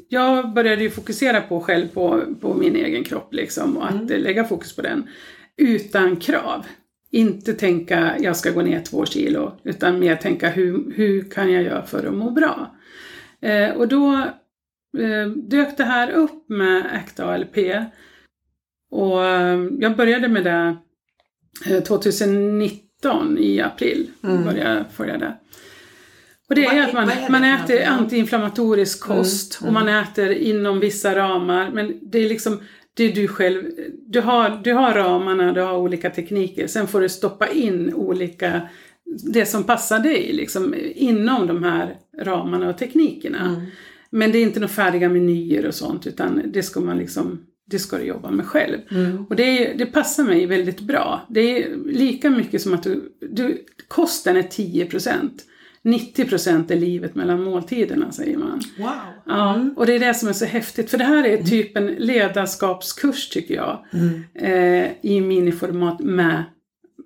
jag 0.08 0.52
började 0.52 0.82
ju 0.82 0.90
fokusera 0.90 1.40
på 1.40 1.60
själv 1.60 1.88
på, 1.88 2.22
på 2.40 2.54
min 2.54 2.76
egen 2.76 3.04
kropp 3.04 3.34
liksom 3.34 3.76
och 3.76 3.86
att 3.86 3.94
Mm. 3.94 4.12
eh, 4.12 4.18
lägga 4.18 4.44
fokus 4.44 4.76
på 4.76 4.82
den 4.82 5.08
utan 5.56 6.16
krav. 6.16 6.66
Inte 7.10 7.52
tänka 7.54 8.16
jag 8.18 8.36
ska 8.36 8.50
gå 8.50 8.62
ner 8.62 8.80
två 8.80 9.06
kilo 9.06 9.52
utan 9.64 9.98
mer 9.98 10.16
tänka 10.16 10.48
hur, 10.50 10.92
hur 10.96 11.30
kan 11.30 11.52
jag 11.52 11.62
göra 11.62 11.82
för 11.86 12.06
att 12.06 12.14
må 12.14 12.30
bra. 12.30 12.76
Eh, 13.40 13.70
och 13.70 13.88
då 13.88 14.12
eh, 14.98 15.26
dök 15.36 15.76
det 15.76 15.84
här 15.84 16.10
upp 16.10 16.48
med 16.48 16.86
ACT 16.94 17.20
ALP. 17.20 17.56
Och 18.90 19.24
eh, 19.24 19.66
jag 19.78 19.96
började 19.96 20.28
med 20.28 20.44
det 20.44 20.76
eh, 21.76 21.82
2019 21.82 23.38
i 23.38 23.60
april. 23.60 24.10
Mm. 24.24 24.44
Började 24.44 24.84
följa 24.92 25.18
det. 25.18 25.36
Och 26.48 26.54
det 26.54 26.64
är 26.64 26.88
att 26.88 26.94
man, 26.94 27.08
är 27.08 27.30
man 27.30 27.44
äter 27.44 27.84
antiinflammatorisk 27.84 29.00
kost 29.00 29.60
Mm, 29.60 29.68
och 29.68 29.72
man 29.74 29.88
äter 29.88 30.32
inom 30.32 30.80
vissa 30.80 31.16
ramar. 31.16 31.70
Men 31.70 31.98
det 32.02 32.18
är 32.18 32.28
liksom, 32.28 32.60
det 32.94 33.04
är 33.04 33.14
du 33.14 33.28
själv, 33.28 33.62
du 34.06 34.20
har, 34.20 34.60
du 34.64 34.72
har 34.72 34.94
ramarna, 34.94 35.52
du 35.52 35.60
har 35.60 35.76
olika 35.76 36.10
tekniker. 36.10 36.66
Sen 36.66 36.86
får 36.86 37.00
du 37.00 37.08
stoppa 37.08 37.48
in 37.48 37.94
olika, 37.94 38.68
det 39.32 39.46
som 39.46 39.64
passar 39.64 39.98
dig 39.98 40.32
liksom 40.32 40.74
inom 40.94 41.46
de 41.46 41.62
här 41.64 41.96
ramarna 42.18 42.68
och 42.68 42.78
teknikerna. 42.78 43.46
Mm. 43.46 43.66
Men 44.10 44.32
det 44.32 44.38
är 44.38 44.42
inte 44.42 44.60
några 44.60 44.72
färdiga 44.72 45.08
menyer 45.08 45.66
och 45.66 45.74
sånt 45.74 46.06
utan 46.06 46.42
det 46.46 46.62
ska 46.62 46.80
man 46.80 46.98
liksom, 46.98 47.46
det 47.70 47.78
ska 47.78 47.98
du 47.98 48.04
jobba 48.04 48.30
med 48.30 48.46
själv. 48.46 48.78
Mm. 48.90 49.26
Och 49.28 49.36
det, 49.36 49.72
det 49.78 49.86
passar 49.86 50.24
mig 50.24 50.46
väldigt 50.46 50.80
bra. 50.80 51.26
Det 51.28 51.40
är 51.40 51.76
lika 51.86 52.30
mycket 52.30 52.62
som 52.62 52.74
att 52.74 52.82
du, 52.82 53.16
du 53.30 53.64
kosten 53.88 54.36
är 54.36 54.42
10%. 54.42 55.30
90% 55.86 56.72
är 56.72 56.76
livet 56.76 57.14
mellan 57.14 57.42
måltiderna 57.42 58.12
säger 58.12 58.36
man. 58.36 58.60
Wow. 58.78 58.90
Ja, 59.26 59.68
och 59.76 59.86
det 59.86 59.94
är 59.94 60.00
det 60.00 60.14
som 60.14 60.28
är 60.28 60.32
så 60.32 60.44
häftigt. 60.44 60.90
För 60.90 60.98
det 60.98 61.04
här 61.04 61.24
är 61.24 61.42
typ 61.42 61.76
en 61.76 61.86
ledarskapskurs 61.86 63.28
tycker 63.28 63.54
jag. 63.54 63.84
Mm. 63.92 64.24
Eh, 64.34 64.90
I 65.02 65.20
miniformat 65.20 66.00
med, 66.00 66.44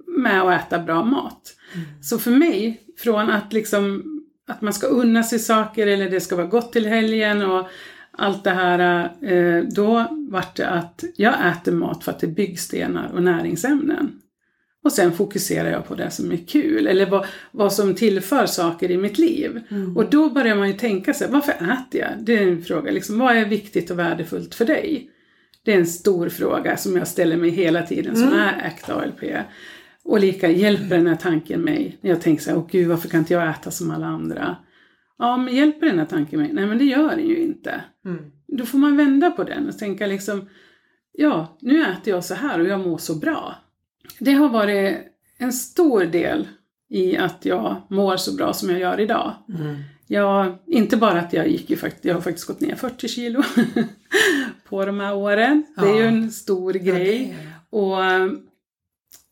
med 0.06 0.42
att 0.42 0.60
äta 0.60 0.78
bra 0.78 1.04
mat. 1.04 1.56
Så 2.02 2.18
för 2.18 2.30
mig, 2.30 2.82
från 2.98 3.30
att 3.30 3.52
liksom 3.52 4.02
att 4.48 4.60
man 4.60 4.72
ska 4.72 4.86
unna 4.86 5.22
sig 5.22 5.38
saker 5.38 5.86
eller 5.86 6.10
det 6.10 6.20
ska 6.20 6.36
vara 6.36 6.46
gott 6.46 6.72
till 6.72 6.86
helgen 6.86 7.42
och 7.42 7.68
allt 8.10 8.44
det 8.44 8.50
här. 8.50 9.10
Eh, 9.20 9.64
då 9.64 10.06
vart 10.30 10.56
det 10.56 10.68
att 10.68 11.04
jag 11.16 11.34
äter 11.48 11.72
mat 11.72 12.04
för 12.04 12.12
att 12.12 12.20
det 12.20 12.26
är 12.26 12.30
byggstenar 12.30 13.10
och 13.14 13.22
näringsämnen. 13.22 14.20
Och 14.84 14.92
sen 14.92 15.12
fokuserar 15.12 15.70
jag 15.70 15.86
på 15.86 15.94
det 15.94 16.10
som 16.10 16.32
är 16.32 16.36
kul 16.36 16.86
eller 16.86 17.10
vad, 17.10 17.26
vad 17.52 17.72
som 17.72 17.94
tillför 17.94 18.46
saker 18.46 18.90
i 18.90 18.96
mitt 18.96 19.18
liv. 19.18 19.60
Mm. 19.70 19.96
Och 19.96 20.10
då 20.10 20.30
börjar 20.30 20.56
man 20.56 20.68
ju 20.68 20.74
tänka 20.74 21.14
sig, 21.14 21.28
varför 21.30 21.52
äter 21.52 22.00
jag? 22.00 22.10
Det 22.20 22.38
är 22.38 22.48
en 22.48 22.62
fråga, 22.62 22.90
liksom, 22.90 23.18
vad 23.18 23.36
är 23.36 23.44
viktigt 23.44 23.90
och 23.90 23.98
värdefullt 23.98 24.54
för 24.54 24.64
dig? 24.64 25.10
Det 25.64 25.72
är 25.72 25.78
en 25.78 25.86
stor 25.86 26.28
fråga 26.28 26.76
som 26.76 26.96
jag 26.96 27.08
ställer 27.08 27.36
mig 27.36 27.50
hela 27.50 27.82
tiden 27.82 28.16
som 28.16 28.28
Mm. 28.28 28.38
är 28.40 28.66
ACT 28.66 28.90
ALP. 28.90 29.20
Och 30.04 30.20
lika 30.20 30.50
hjälper 30.50 30.96
den 30.96 31.06
här 31.06 31.16
tanken 31.16 31.60
mig 31.60 31.98
när 32.00 32.10
jag 32.10 32.20
tänker 32.20 32.42
så 32.42 32.50
här, 32.50 32.58
åh 32.58 32.66
gud 32.70 32.88
varför 32.88 33.08
kan 33.08 33.20
inte 33.20 33.32
jag 33.34 33.50
äta 33.50 33.70
som 33.70 33.90
alla 33.90 34.06
andra? 34.06 34.56
Ja 35.18 35.36
men 35.36 35.56
hjälper 35.56 35.86
den 35.86 35.98
här 35.98 36.06
tanken 36.06 36.40
mig? 36.40 36.50
Nej 36.52 36.66
men 36.66 36.78
det 36.78 36.84
gör 36.84 37.08
den 37.16 37.28
ju 37.28 37.36
inte. 37.36 37.80
Mm. 38.04 38.24
Då 38.48 38.64
får 38.66 38.78
man 38.78 38.96
vända 38.96 39.30
på 39.30 39.44
den 39.44 39.68
och 39.68 39.78
tänka 39.78 40.06
liksom, 40.06 40.48
ja 41.12 41.58
nu 41.60 41.82
äter 41.82 42.14
jag 42.14 42.24
så 42.24 42.34
här 42.34 42.60
och 42.60 42.66
jag 42.66 42.80
mår 42.80 42.98
så 42.98 43.14
bra. 43.14 43.54
Det 44.18 44.32
har 44.32 44.48
varit 44.48 44.96
en 45.38 45.52
stor 45.52 46.04
del 46.04 46.48
i 46.90 47.16
att 47.16 47.44
jag 47.44 47.76
mår 47.88 48.16
så 48.16 48.34
bra 48.34 48.52
som 48.52 48.70
jag 48.70 48.80
gör 48.80 49.00
idag. 49.00 49.34
Mm. 49.48 49.76
Jag, 50.06 50.58
inte 50.66 50.96
bara 50.96 51.20
att 51.20 51.32
jag 51.32 51.48
gick 51.48 51.70
ju 51.70 51.76
faktiskt, 51.76 52.04
jag 52.04 52.14
har 52.14 52.20
faktiskt 52.20 52.46
gått 52.46 52.60
ner 52.60 52.74
40 52.76 53.08
kilo 53.08 53.42
på 54.68 54.84
de 54.84 55.00
här 55.00 55.14
åren. 55.14 55.64
Det 55.76 55.86
är 55.88 55.94
ju 55.94 56.00
Ja. 56.02 56.06
en 56.08 56.30
stor 56.30 56.76
Ja, 56.76 56.82
grej. 56.82 57.36
det. 57.70 57.76
Och 57.78 58.04
eh, 58.04 58.28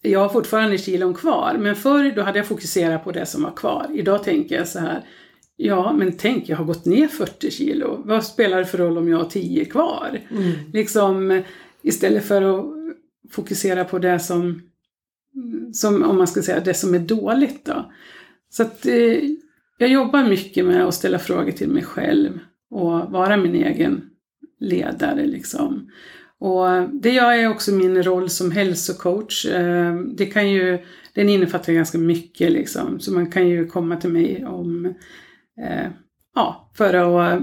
jag 0.02 0.20
har 0.20 0.28
fortfarande 0.28 0.78
kilon 0.78 1.14
kvar, 1.14 1.56
men 1.58 1.76
förr 1.76 2.12
då 2.16 2.22
hade 2.22 2.38
jag 2.38 2.46
fokuserat 2.46 3.04
på 3.04 3.12
det 3.12 3.26
som 3.26 3.42
var 3.42 3.50
kvar. 3.56 3.86
Idag 3.94 4.24
tänker 4.24 4.56
jag 4.56 4.68
så 4.68 4.78
här, 4.78 5.04
ja 5.56 5.92
men 5.92 6.12
tänk 6.16 6.48
jag 6.48 6.56
har 6.56 6.64
gått 6.64 6.84
ner 6.84 7.08
40 7.08 7.50
kilo, 7.50 8.02
vad 8.04 8.24
spelar 8.24 8.58
det 8.58 8.66
för 8.66 8.78
roll 8.78 8.98
om 8.98 9.08
jag 9.08 9.18
har 9.18 9.24
10 9.30 9.64
kvar? 9.64 10.20
Mm. 10.30 10.52
Liksom 10.72 11.42
istället 11.82 12.24
för 12.24 12.42
att 12.42 12.64
fokusera 13.30 13.84
på 13.84 13.98
det 13.98 14.18
som, 14.18 14.62
som 15.72 16.02
om 16.02 16.16
man 16.16 16.26
ska 16.26 16.42
säga 16.42 16.60
det 16.60 16.74
som 16.74 16.94
är 16.94 16.98
dåligt 16.98 17.64
då. 17.64 17.92
Så 18.50 18.62
att 18.62 18.86
eh, 18.86 19.18
jag 19.78 19.90
jobbar 19.90 20.24
mycket 20.24 20.64
med 20.64 20.86
att 20.86 20.94
ställa 20.94 21.18
frågor 21.18 21.52
till 21.52 21.68
mig 21.68 21.82
själv 21.82 22.38
och 22.70 23.10
vara 23.10 23.36
min 23.36 23.54
egen 23.54 24.10
ledare 24.60 25.26
liksom. 25.26 25.90
Och 26.38 26.66
det 26.92 27.10
gör 27.10 27.32
jag 27.32 27.52
också 27.52 27.72
min 27.72 28.02
roll 28.02 28.30
som 28.30 28.50
hälsocoach. 28.50 29.46
Eh, 29.46 29.94
det 29.94 30.26
kan 30.26 30.50
ju, 30.50 30.78
den 31.12 31.28
innefattar 31.28 31.72
ganska 31.72 31.98
mycket 31.98 32.52
liksom. 32.52 33.00
Så 33.00 33.12
man 33.12 33.30
kan 33.30 33.48
ju 33.48 33.66
komma 33.66 33.96
till 33.96 34.10
mig 34.10 34.46
om, 34.46 34.86
eh, 35.60 35.86
ja, 36.34 36.70
för 36.74 36.94
att, 36.94 37.42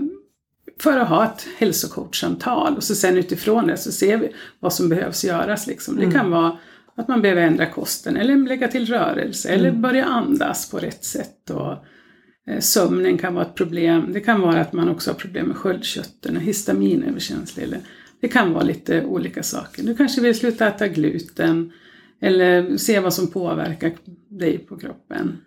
för 0.80 0.98
att 0.98 1.10
ha 1.10 1.26
ett 1.26 1.48
hälsocoachsamtal. 1.58 2.76
Och 2.76 2.84
så 2.84 2.96
sen 2.96 3.18
utifrån 3.18 3.68
det 3.68 3.78
så 3.78 3.92
ser 3.92 4.18
vi 4.18 4.30
vad 4.60 4.74
som 4.74 4.90
behövs 4.90 5.24
göras 5.26 5.68
liksom. 5.68 5.96
Det 5.96 6.04
Mm. 6.04 6.14
kan 6.16 6.32
vara 6.32 6.58
att 6.96 7.08
man 7.08 7.22
behöver 7.22 7.42
ändra 7.42 7.66
kosten 7.66 8.18
eller 8.18 8.36
lägga 8.48 8.68
till 8.68 8.86
rörelse 8.86 9.50
eller 9.50 9.70
Mm. 9.70 9.82
börja 9.82 10.06
andas 10.06 10.70
på 10.72 10.78
rätt 10.78 11.04
sätt. 11.06 11.50
Och, 11.50 11.72
eh, 12.52 12.60
Sömnen 12.60 13.18
kan 13.18 13.34
vara 13.34 13.46
ett 13.46 13.56
problem. 13.56 14.14
Det 14.14 14.20
kan 14.20 14.42
vara 14.42 14.62
att 14.62 14.74
man 14.74 14.90
också 14.90 15.10
har 15.10 15.16
problem 15.16 15.46
med 15.48 15.56
sköldkörteln, 15.58 16.38
histaminöverkänslig. 16.38 17.64
Eller 17.64 17.80
det 18.22 18.28
kan 18.28 18.54
vara 18.54 18.64
lite 18.64 19.04
olika 19.06 19.44
saker. 19.44 19.84
Du 19.84 19.96
kanske 19.96 20.22
vill 20.22 20.36
sluta 20.36 20.68
äta 20.68 20.88
gluten 20.88 21.72
eller 22.22 22.78
se 22.78 23.00
vad 23.00 23.14
som 23.14 23.28
påverkar 23.28 23.92
dig 24.30 24.58
på 24.58 24.78
kroppen. 24.78 25.38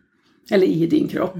Eller 0.50 0.66
i 0.66 0.86
din 0.86 1.08
kropp. 1.08 1.36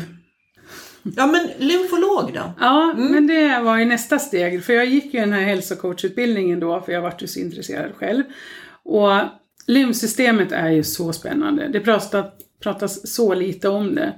Ja 1.16 1.26
men 1.26 1.48
lymfolog 1.68 2.32
då? 2.34 2.52
Ja, 2.60 2.92
Mm. 2.96 3.12
men 3.12 3.26
det 3.26 3.60
var 3.60 3.78
ju 3.78 3.84
nästa 3.84 4.18
steg. 4.18 4.64
För 4.64 4.72
jag 4.72 4.86
gick 4.86 5.14
ju 5.14 5.20
den 5.20 5.32
här 5.32 5.40
hälsocoachutbildningen 5.42 6.60
då, 6.60 6.80
för 6.80 6.92
jag 6.92 7.02
vart 7.02 7.22
ju 7.22 7.26
så 7.26 7.40
intresserad 7.40 7.92
själv. 7.94 8.22
Och 8.84 9.12
lymfsystemet 9.66 10.52
är 10.52 10.70
ju 10.70 10.82
så 10.82 11.12
spännande. 11.12 11.68
Det 11.68 11.80
pratas, 11.80 12.26
pratas 12.62 13.12
så 13.14 13.34
lite 13.34 13.68
om 13.68 13.94
det. 13.94 14.14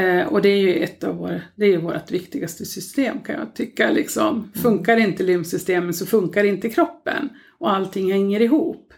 Eh, 0.00 0.26
och 0.26 0.42
det 0.42 0.48
är 0.48 0.58
ju 0.58 0.74
ett 0.74 1.04
av 1.04 1.16
våra, 1.16 1.40
det 1.56 1.64
är 1.64 1.70
ju 1.70 1.76
vårt 1.76 2.10
viktigaste 2.10 2.64
system 2.64 3.20
kan 3.20 3.34
jag 3.34 3.54
tycka. 3.54 3.90
Liksom. 3.90 4.52
Funkar 4.62 4.96
inte 4.96 5.22
lymfsystemet 5.22 5.96
så 5.96 6.06
funkar 6.06 6.44
inte 6.44 6.70
kroppen. 6.70 7.28
Och 7.58 7.70
allting 7.74 8.12
hänger 8.12 8.40
ihop. 8.42 8.92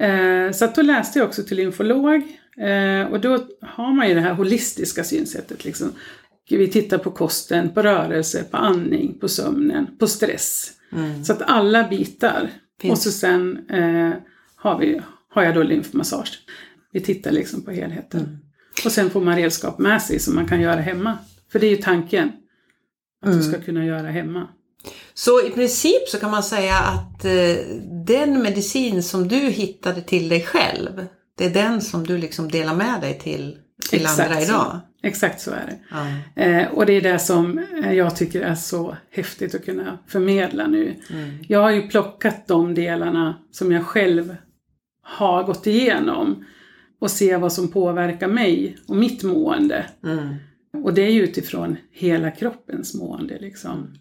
Eh, 0.00 0.52
så 0.52 0.64
att 0.64 0.74
då 0.74 0.82
läste 0.82 1.18
jag 1.18 1.28
också 1.28 1.42
till 1.42 1.56
lymfolog. 1.56 2.14
Eh, 2.60 3.12
och 3.12 3.20
då 3.20 3.38
har 3.62 3.92
man 3.94 4.08
ju 4.08 4.14
det 4.14 4.20
här 4.20 4.32
holistiska 4.34 5.04
synsättet. 5.04 5.64
Liksom. 5.64 5.92
Vi 6.50 6.68
tittar 6.68 6.98
på 6.98 7.10
kosten, 7.10 7.74
på 7.74 7.82
rörelse, 7.82 8.44
på 8.50 8.56
andning, 8.56 9.18
på 9.20 9.28
sömnen, 9.28 9.86
på 9.98 10.06
stress. 10.06 10.72
Mm. 10.92 11.24
Så 11.24 11.32
att 11.32 11.42
alla 11.42 11.88
bitar. 11.88 12.50
Finns. 12.80 12.92
Och 12.92 12.98
så 12.98 13.10
sen 13.18 13.68
eh, 13.70 14.12
har, 14.56 14.78
vi, 14.78 15.00
har 15.30 15.42
jag 15.42 15.54
då 15.54 15.62
lymfmassage. 15.62 16.38
Vi 16.92 17.00
tittar 17.00 17.30
liksom 17.30 17.62
på 17.62 17.70
helheten. 17.70 18.20
Mm. 18.20 18.38
Och 18.84 18.92
sen 18.92 19.10
får 19.10 19.20
man 19.20 19.36
redskap 19.36 19.78
med 19.78 20.02
sig 20.02 20.18
som 20.18 20.34
man 20.34 20.48
kan 20.48 20.60
göra 20.60 20.80
hemma. 20.80 21.18
För 21.52 21.58
det 21.58 21.66
är 21.66 21.70
ju 21.70 21.76
tanken. 21.76 22.28
Att 23.22 23.32
du 23.32 23.38
Mm. 23.38 23.52
ska 23.52 23.60
kunna 23.62 23.84
göra 23.84 24.08
hemma. 24.10 24.48
Så 25.14 25.46
i 25.46 25.50
princip 25.50 26.08
så 26.08 26.18
kan 26.18 26.30
man 26.30 26.42
säga 26.42 26.74
att 26.78 27.24
eh, 27.24 27.56
den 28.06 28.42
medicin 28.42 29.02
som 29.02 29.28
du 29.28 29.36
hittade 29.36 30.02
till 30.02 30.28
dig 30.28 30.42
själv, 30.42 31.06
det 31.38 31.44
är 31.44 31.50
den 31.50 31.80
som 31.80 32.06
du 32.06 32.18
liksom 32.18 32.50
delar 32.50 32.74
med 32.74 33.00
dig 33.00 33.18
till, 33.18 33.58
till 33.90 34.06
andra 34.06 34.42
idag? 34.42 34.80
Exakt 35.02 35.40
så 35.40 35.50
är 35.50 35.66
det. 35.66 35.78
Ja. 35.90 36.42
Eh, 36.42 36.68
och 36.68 36.86
det 36.86 36.92
är 36.92 37.00
det 37.00 37.18
som 37.18 37.58
eh, 37.58 37.92
jag 37.92 38.16
tycker 38.16 38.40
är 38.40 38.54
så 38.54 38.96
häftigt 39.10 39.54
att 39.54 39.64
kunna 39.64 39.98
förmedla 40.06 40.66
nu. 40.66 40.94
Mm. 41.10 41.30
Jag 41.48 41.60
har 41.60 41.70
ju 41.70 41.88
plockat 41.88 42.46
de 42.46 42.74
delarna 42.74 43.38
som 43.50 43.72
jag 43.72 43.84
själv 43.84 44.36
har 45.02 45.44
gått 45.44 45.66
igenom 45.66 46.44
och 47.00 47.10
se 47.10 47.36
vad 47.36 47.52
som 47.52 47.68
påverkar 47.68 48.28
mig 48.28 48.76
och 48.88 48.96
mitt 48.96 49.22
mående. 49.22 49.86
Mm. 50.04 50.34
Och 50.84 50.94
det 50.94 51.02
är 51.02 51.10
ju 51.10 51.22
utifrån 51.22 51.76
hela 51.90 52.30
kroppens 52.30 52.94
mående 52.94 53.38
liksom. 53.40 53.94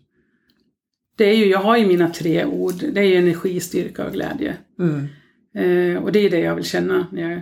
Det 1.17 1.25
är 1.25 1.35
ju, 1.35 1.45
jag 1.45 1.59
har 1.59 1.77
ju 1.77 1.87
mina 1.87 2.09
tre 2.09 2.45
ord, 2.45 2.73
det 2.93 2.99
är 2.99 3.05
ju 3.05 3.15
energi, 3.15 3.59
styrka 3.59 4.05
och 4.05 4.13
glädje. 4.13 4.57
Mm. 4.79 5.07
Eh, 5.55 6.03
och 6.03 6.11
det 6.11 6.19
är 6.19 6.29
det 6.29 6.39
jag 6.39 6.55
vill 6.55 6.65
känna 6.65 7.07
när 7.11 7.21
jag 7.21 7.31
eh, 7.31 7.41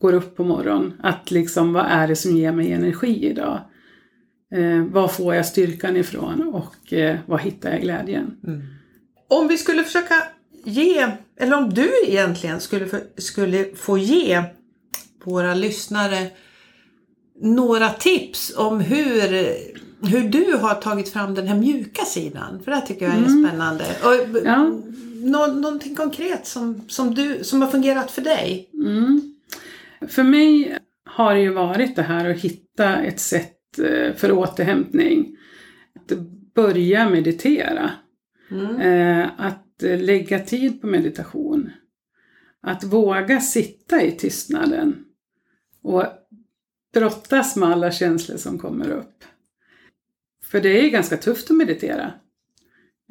går 0.00 0.12
upp 0.12 0.36
på 0.36 0.44
morgonen. 0.44 0.92
Att 1.02 1.30
liksom, 1.30 1.72
vad 1.72 1.86
är 1.86 2.08
det 2.08 2.16
som 2.16 2.36
ger 2.36 2.52
mig 2.52 2.72
energi 2.72 3.26
idag? 3.26 3.60
Eh, 4.54 4.84
var 4.84 5.08
får 5.08 5.34
jag 5.34 5.46
styrkan 5.46 5.96
ifrån 5.96 6.42
och 6.54 6.92
eh, 6.92 7.16
var 7.26 7.38
hittar 7.38 7.70
jag 7.70 7.80
glädjen? 7.82 8.36
Mm. 8.46 8.62
Om 9.28 9.48
vi 9.48 9.58
skulle 9.58 9.84
försöka 9.84 10.14
ge, 10.64 11.06
eller 11.40 11.56
om 11.56 11.74
du 11.74 11.90
egentligen 12.06 12.60
skulle, 12.60 12.86
för, 12.86 13.00
skulle 13.16 13.64
få 13.74 13.98
ge 13.98 14.42
våra 15.24 15.54
lyssnare 15.54 16.26
några 17.42 17.88
tips 17.88 18.52
om 18.56 18.80
hur, 18.80 19.28
hur 20.08 20.28
du 20.28 20.56
har 20.56 20.74
tagit 20.74 21.08
fram 21.08 21.34
den 21.34 21.46
här 21.46 21.56
mjuka 21.58 22.04
sidan. 22.04 22.60
För 22.64 22.70
det 22.70 22.76
här 22.76 22.86
tycker 22.86 23.04
jag 23.06 23.14
är 23.14 23.18
Mm. 23.18 23.46
spännande. 23.46 23.84
Och, 24.04 24.38
Ja. 24.44 24.70
nå, 25.22 25.46
någonting 25.46 25.94
konkret 25.96 26.46
som, 26.46 26.80
som, 26.88 27.14
du, 27.14 27.44
som 27.44 27.62
har 27.62 27.68
fungerat 27.68 28.10
för 28.10 28.22
dig. 28.22 28.68
Mm. 28.74 29.32
För 30.08 30.22
mig 30.22 30.78
har 31.04 31.34
det 31.34 31.40
ju 31.40 31.52
varit 31.52 31.96
det 31.96 32.02
här 32.02 32.30
att 32.30 32.40
hitta 32.40 33.02
ett 33.02 33.20
sätt 33.20 33.78
eh, 33.78 34.14
för 34.14 34.32
återhämtning. 34.32 35.36
Att 35.94 36.18
börja 36.54 37.10
meditera. 37.10 37.90
Mm. 38.50 38.80
Eh, 38.80 39.30
att 39.36 39.82
eh, 39.82 40.00
lägga 40.00 40.38
tid 40.38 40.80
på 40.80 40.86
meditation. 40.86 41.70
Att 42.62 42.84
våga 42.84 43.40
sitta 43.40 44.02
i 44.02 44.12
tystnaden 44.12 45.04
och 45.82 46.04
brottas 46.94 47.56
med 47.56 47.68
alla 47.68 47.90
känslor 47.90 48.36
som 48.36 48.58
kommer 48.58 48.90
upp. 48.90 49.24
För 50.44 50.60
det 50.60 50.84
är 50.84 50.90
ganska 50.90 51.16
tufft 51.16 51.50
att 51.50 51.56
meditera. 51.56 52.12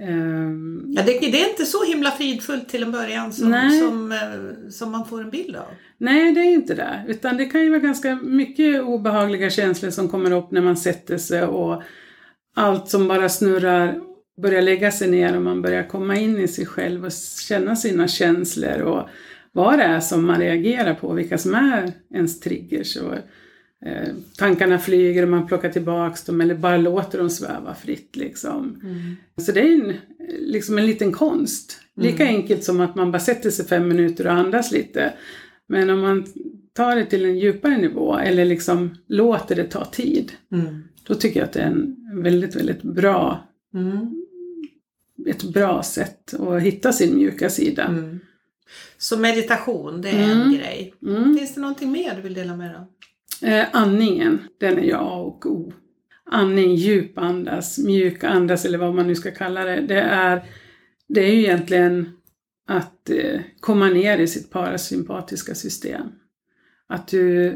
Ehm, 0.01 0.85
Ja, 0.87 1.01
det, 1.05 1.11
det 1.19 1.41
är 1.43 1.49
inte 1.49 1.65
så 1.65 1.85
himla 1.85 2.11
fridfullt 2.11 2.69
till 2.69 2.83
en 2.83 2.91
början 2.91 3.33
som, 3.33 3.49
Nej. 3.49 3.79
som, 3.79 4.11
eh, 4.11 4.69
som 4.69 4.91
man 4.91 5.05
får 5.05 5.21
en 5.21 5.29
bild 5.29 5.55
av. 5.55 5.65
Nej, 5.97 6.31
det 6.31 6.39
är 6.39 6.53
inte 6.53 6.73
det. 6.75 7.05
Utan 7.07 7.37
det 7.37 7.45
kan 7.45 7.61
ju 7.61 7.69
vara 7.69 7.79
ganska 7.79 8.15
mycket 8.15 8.83
obehagliga 8.83 9.49
känslor 9.49 9.89
som 9.89 10.09
kommer 10.09 10.31
upp 10.31 10.51
när 10.51 10.61
man 10.61 10.77
sätter 10.77 11.17
sig 11.17 11.43
och 11.43 11.83
allt 12.55 12.89
som 12.89 13.07
bara 13.07 13.29
snurrar 13.29 13.99
börjar 14.41 14.61
lägga 14.61 14.91
sig 14.91 15.11
ner 15.11 15.35
och 15.35 15.41
man 15.41 15.61
börjar 15.61 15.83
komma 15.83 16.15
in 16.15 16.37
i 16.39 16.47
sig 16.47 16.65
själv 16.65 17.05
och 17.05 17.11
känna 17.47 17.75
sina 17.75 18.07
känslor 18.07 18.81
och 18.81 19.09
vad 19.51 19.79
det 19.79 19.83
är 19.83 19.99
som 19.99 20.25
man 20.25 20.39
reagerar 20.39 20.93
på, 20.93 21.13
vilka 21.13 21.37
som 21.37 21.55
är 21.55 21.91
ens 22.13 22.39
triggers. 22.39 22.97
Och, 22.97 23.13
eh, 23.85 24.13
tankarna 24.37 24.79
flyger 24.79 25.23
och 25.23 25.29
man 25.29 25.47
plockar 25.47 25.69
tillbaks 25.69 26.23
dem 26.23 26.41
eller 26.41 26.55
bara 26.55 26.77
låter 26.77 27.17
dem 27.17 27.29
sväva 27.29 27.75
fritt. 27.75 28.15
Liksom. 28.15 28.81
Så 29.37 29.51
det 29.51 29.59
är 29.61 29.73
en, 29.73 29.93
liksom 30.39 30.77
en 30.77 30.85
liten 30.85 31.11
konst. 31.11 31.79
Lika 31.95 32.25
enkelt 32.25 32.63
som 32.63 32.79
att 32.81 32.95
man 32.95 33.11
bara 33.11 33.19
sätter 33.19 33.49
sig 33.49 33.65
fem 33.65 33.87
minuter 33.87 34.27
och 34.27 34.33
andas 34.33 34.71
lite. 34.71 35.13
Men 35.67 35.89
om 35.89 35.99
man 35.99 36.25
tar 36.73 36.95
det 36.95 37.05
till 37.05 37.25
en 37.25 37.37
djupare 37.39 37.77
nivå 37.77 38.17
eller 38.17 38.45
liksom 38.45 38.95
låter 39.07 39.55
det 39.55 39.63
ta 39.63 39.85
tid. 39.85 40.31
Mm. 40.51 40.83
Då 41.07 41.15
tycker 41.15 41.39
jag 41.39 41.47
att 41.47 41.53
det 41.53 41.59
är 41.59 41.67
en 41.67 41.95
väldigt, 42.23 42.55
väldigt 42.55 42.81
bra, 42.81 43.47
Mm. 43.73 44.25
ett 45.27 45.43
bra 45.43 45.83
sätt 45.83 46.33
att 46.33 46.61
hitta 46.61 46.93
sin 46.93 47.15
mjuka 47.15 47.49
sida. 47.49 47.83
Mm. 47.83 48.19
Så 48.97 49.17
meditation, 49.17 50.01
det 50.01 50.09
är 50.09 50.23
en 50.31 50.41
Mm. 50.41 50.53
grej. 50.53 50.93
Mm. 51.05 51.37
Finns 51.37 51.55
det 51.55 51.61
någonting 51.61 51.91
mer 51.91 52.15
du 52.15 52.21
vill 52.21 52.33
dela 52.33 52.55
med 52.55 52.69
dig 52.69 52.75
av? 52.77 52.85
Eh, 53.41 53.65
andningen, 53.71 54.39
den 54.59 54.77
är 54.77 54.83
ju 54.83 54.93
A 54.93 55.15
och 55.15 55.45
O. 55.45 55.73
Andning, 56.25 56.75
djupandas, 56.75 57.77
mjukandas 57.77 58.65
eller 58.65 58.77
vad 58.77 58.95
man 58.95 59.07
nu 59.07 59.15
ska 59.15 59.31
kalla 59.31 59.63
det. 59.63 59.81
Det 59.81 60.01
är, 60.01 60.43
det 61.07 61.21
är 61.21 61.33
ju 61.33 61.39
egentligen 61.39 62.09
att 62.67 63.09
eh, 63.09 63.41
komma 63.59 63.89
ner 63.89 64.17
i 64.17 64.27
sitt 64.27 64.49
parasympatiska 64.49 65.55
system. 65.55 66.07
Att 66.87 67.07
du, 67.07 67.53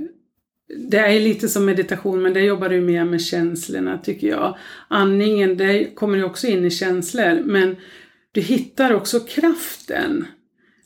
det 0.89 0.98
är 0.98 1.20
lite 1.20 1.50
som 1.50 1.65
meditation 1.65 2.22
men 2.22 2.34
det 2.34 2.42
jobbar 2.42 2.70
du 2.70 2.82
mer 2.82 3.06
med 3.06 3.22
känslorna 3.22 3.98
tycker 3.98 4.28
jag. 4.28 4.58
Andningen, 4.88 5.58
det 5.58 5.96
kommer 5.96 6.18
ju 6.18 6.24
också 6.24 6.48
in 6.48 6.65
i 6.65 6.70
känslor 6.70 7.42
men 7.46 7.76
du 8.32 8.42
hittar 8.42 8.94
också 8.94 9.20
kraften. 9.20 10.26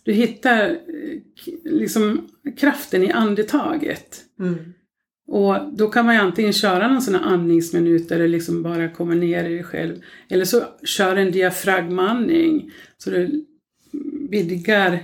Du 0.03 0.13
hittar 0.13 0.69
eh, 0.69 1.19
liksom 1.63 2.29
kraften 2.57 3.03
i 3.03 3.11
andetaget. 3.11 4.21
Mm. 4.39 4.73
Och 5.33 5.57
då 5.73 5.87
kan 5.89 6.05
man 6.05 6.15
ju 6.15 6.21
antingen 6.21 6.53
köra 6.53 6.87
någon 6.87 7.01
sån 7.01 7.15
här 7.15 7.21
andningsminut 7.21 8.09
där 8.09 8.19
du 8.19 8.27
liksom 8.27 8.63
bara 8.63 8.89
kommer 8.89 9.15
ner 9.15 9.43
i 9.43 9.53
dig 9.53 9.63
själv. 9.63 9.95
Eller 10.29 10.45
så 10.45 10.63
kör 10.83 11.15
en 11.15 11.31
diafragmaandning. 11.31 12.71
Så 12.97 13.09
du 13.09 13.45
vidgar... 14.29 14.99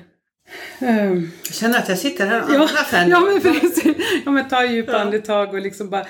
ehm, 0.79 1.29
Jag 1.45 1.53
känner 1.53 1.77
att 1.79 1.89
jag 1.89 1.97
sitter 1.97 2.25
här 2.27 2.43
och 2.43 2.49
ja, 2.49 2.59
andas 2.59 2.91
nu. 2.91 3.09
ja, 3.11 3.19
men 3.19 3.41
precis. 3.41 3.83
Ja, 4.25 4.31
men 4.31 4.47
ta 4.47 4.65
djupa 4.65 4.91
Ja. 4.91 4.97
andetag 4.99 5.53
och 5.53 5.61
liksom 5.61 5.89
bara... 5.89 6.05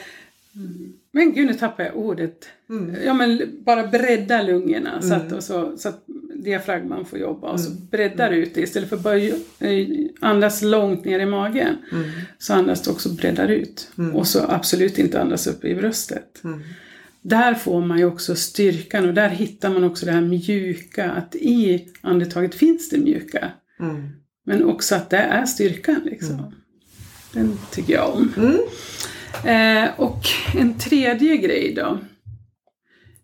Men 1.11 1.33
gud, 1.33 1.47
nu 1.47 1.53
tappar 1.53 1.83
jag 1.83 1.97
ordet. 1.97 2.49
Mm. 2.69 2.95
Ja, 3.05 3.13
men 3.13 3.41
bara 3.65 3.87
bredda 3.87 4.41
lungorna 4.41 5.01
så, 5.01 5.13
att, 5.13 5.21
Mm. 5.23 5.37
och 5.37 5.43
så, 5.43 5.77
så 5.77 5.89
att 5.89 6.03
diafragman 6.43 7.05
får 7.05 7.19
jobba. 7.19 7.49
Och 7.51 7.59
så 7.59 7.71
Mm. 7.71 7.87
breddar 7.91 8.29
du 8.29 8.35
ut 8.37 8.53
det 8.55 8.61
istället 8.61 8.89
för 8.89 8.95
att 8.95 9.03
bara 9.03 9.17
eh, 9.17 9.87
andas 10.21 10.61
långt 10.61 11.05
ner 11.05 11.19
i 11.19 11.25
magen. 11.25 11.75
Mm. 11.91 12.09
Så 12.37 12.53
andas 12.53 12.81
du 12.81 12.91
också 12.91 13.09
breddar 13.09 13.47
ut. 13.47 13.91
Mm. 13.97 14.15
Och 14.15 14.27
så 14.27 14.45
absolut 14.49 14.99
inte 14.99 15.21
andas 15.21 15.47
upp 15.47 15.65
i 15.65 15.75
bröstet. 15.75 16.43
Mm. 16.43 16.59
Där 17.21 17.53
får 17.53 17.81
man 17.81 17.97
ju 17.97 18.05
också 18.05 18.35
styrkan 18.35 19.07
och 19.07 19.13
där 19.13 19.29
hittar 19.29 19.69
man 19.69 19.83
också 19.83 20.05
det 20.05 20.11
här 20.11 20.21
mjuka. 20.21 21.11
Att 21.11 21.35
i 21.35 21.87
andetaget 22.01 22.55
finns 22.55 22.89
det 22.89 22.97
mjuka. 22.97 23.51
Mm. 23.79 24.09
Men 24.45 24.63
också 24.63 24.95
att 24.95 25.09
det 25.09 25.17
är 25.17 25.45
styrkan 25.45 26.01
liksom. 26.05 26.33
Mm. 26.35 26.51
Den 27.33 27.57
tycker 27.71 27.93
jag 27.93 28.15
om. 28.15 28.33
Mm. 28.37 28.59
Eh, 29.45 29.99
och 29.99 30.21
en 30.57 30.73
tredje 30.77 31.37
grej 31.37 31.73
då. 31.75 31.99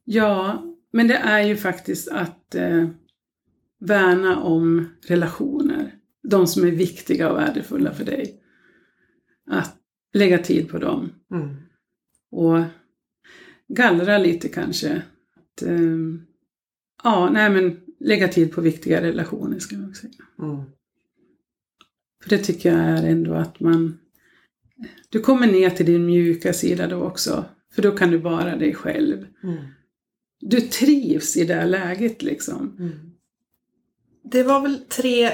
Ja, 0.04 0.64
men 0.94 1.08
det 1.08 1.16
är 1.16 1.42
ju 1.42 1.56
faktiskt 1.58 2.08
att 2.08 2.56
eh, 2.56 2.86
värna 3.80 4.40
om 4.40 4.88
relationer. 5.08 5.96
De 6.24 6.48
som 6.48 6.64
är 6.64 6.72
viktiga 6.72 7.32
och 7.32 7.38
värdefulla 7.38 7.94
för 7.94 8.06
dig. 8.06 8.42
Att 9.48 9.78
lägga 10.14 10.38
tid 10.38 10.70
på 10.70 10.78
dem. 10.78 11.10
Mm. 11.32 11.56
Och 12.32 12.64
gallra 13.68 14.18
lite 14.18 14.50
kanske. 14.50 15.02
Att, 15.36 15.62
eh, 15.62 15.98
ja, 17.04 17.30
nej 17.34 17.50
men 17.50 17.80
lägga 18.00 18.28
tid 18.28 18.52
på 18.52 18.62
viktiga 18.62 19.02
relationer 19.02 19.60
ska 19.60 19.78
man 19.78 19.96
säga. 19.96 20.14
Mm. 20.40 20.64
För 22.24 22.30
det 22.30 22.38
tycker 22.38 22.72
jag 22.72 22.80
är 22.80 23.04
ändå 23.04 23.34
att 23.34 23.60
man... 23.60 23.98
Du 25.10 25.20
kommer 25.20 25.48
ner 25.48 25.70
till 25.70 25.86
din 25.86 26.06
mjuka 26.06 26.54
sida 26.54 26.88
då 26.88 27.02
också. 27.02 27.46
För 27.72 27.82
då 27.82 27.92
kan 27.92 28.12
du 28.12 28.18
vara 28.18 28.56
dig 28.56 28.74
själv. 28.74 29.28
Mm. 29.44 29.64
Du 30.40 30.62
trivs 30.62 31.38
i 31.38 31.46
det 31.46 31.66
läget 31.66 32.24
liksom. 32.24 32.76
Mm. 32.80 33.15
Det 34.32 34.44
var 34.44 34.60
väl 34.62 34.80
tre 34.90 35.32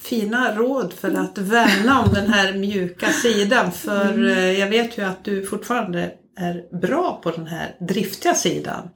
fina 0.00 0.54
råd 0.56 0.92
för 0.92 1.14
att 1.14 1.38
värna 1.38 2.00
om 2.02 2.14
den 2.14 2.26
här 2.26 2.52
mjuka 2.54 3.06
sidan. 3.06 3.72
För 3.72 4.12
Mm. 4.12 4.24
eh, 4.38 4.60
jag 4.60 4.68
vet 4.68 4.98
ju 4.98 5.02
att 5.02 5.24
du 5.24 5.46
fortfarande 5.46 6.12
är 6.36 6.78
bra 6.80 7.20
på 7.22 7.30
den 7.30 7.46
här 7.46 7.76
driftiga 7.88 8.34
sidan. 8.34 8.88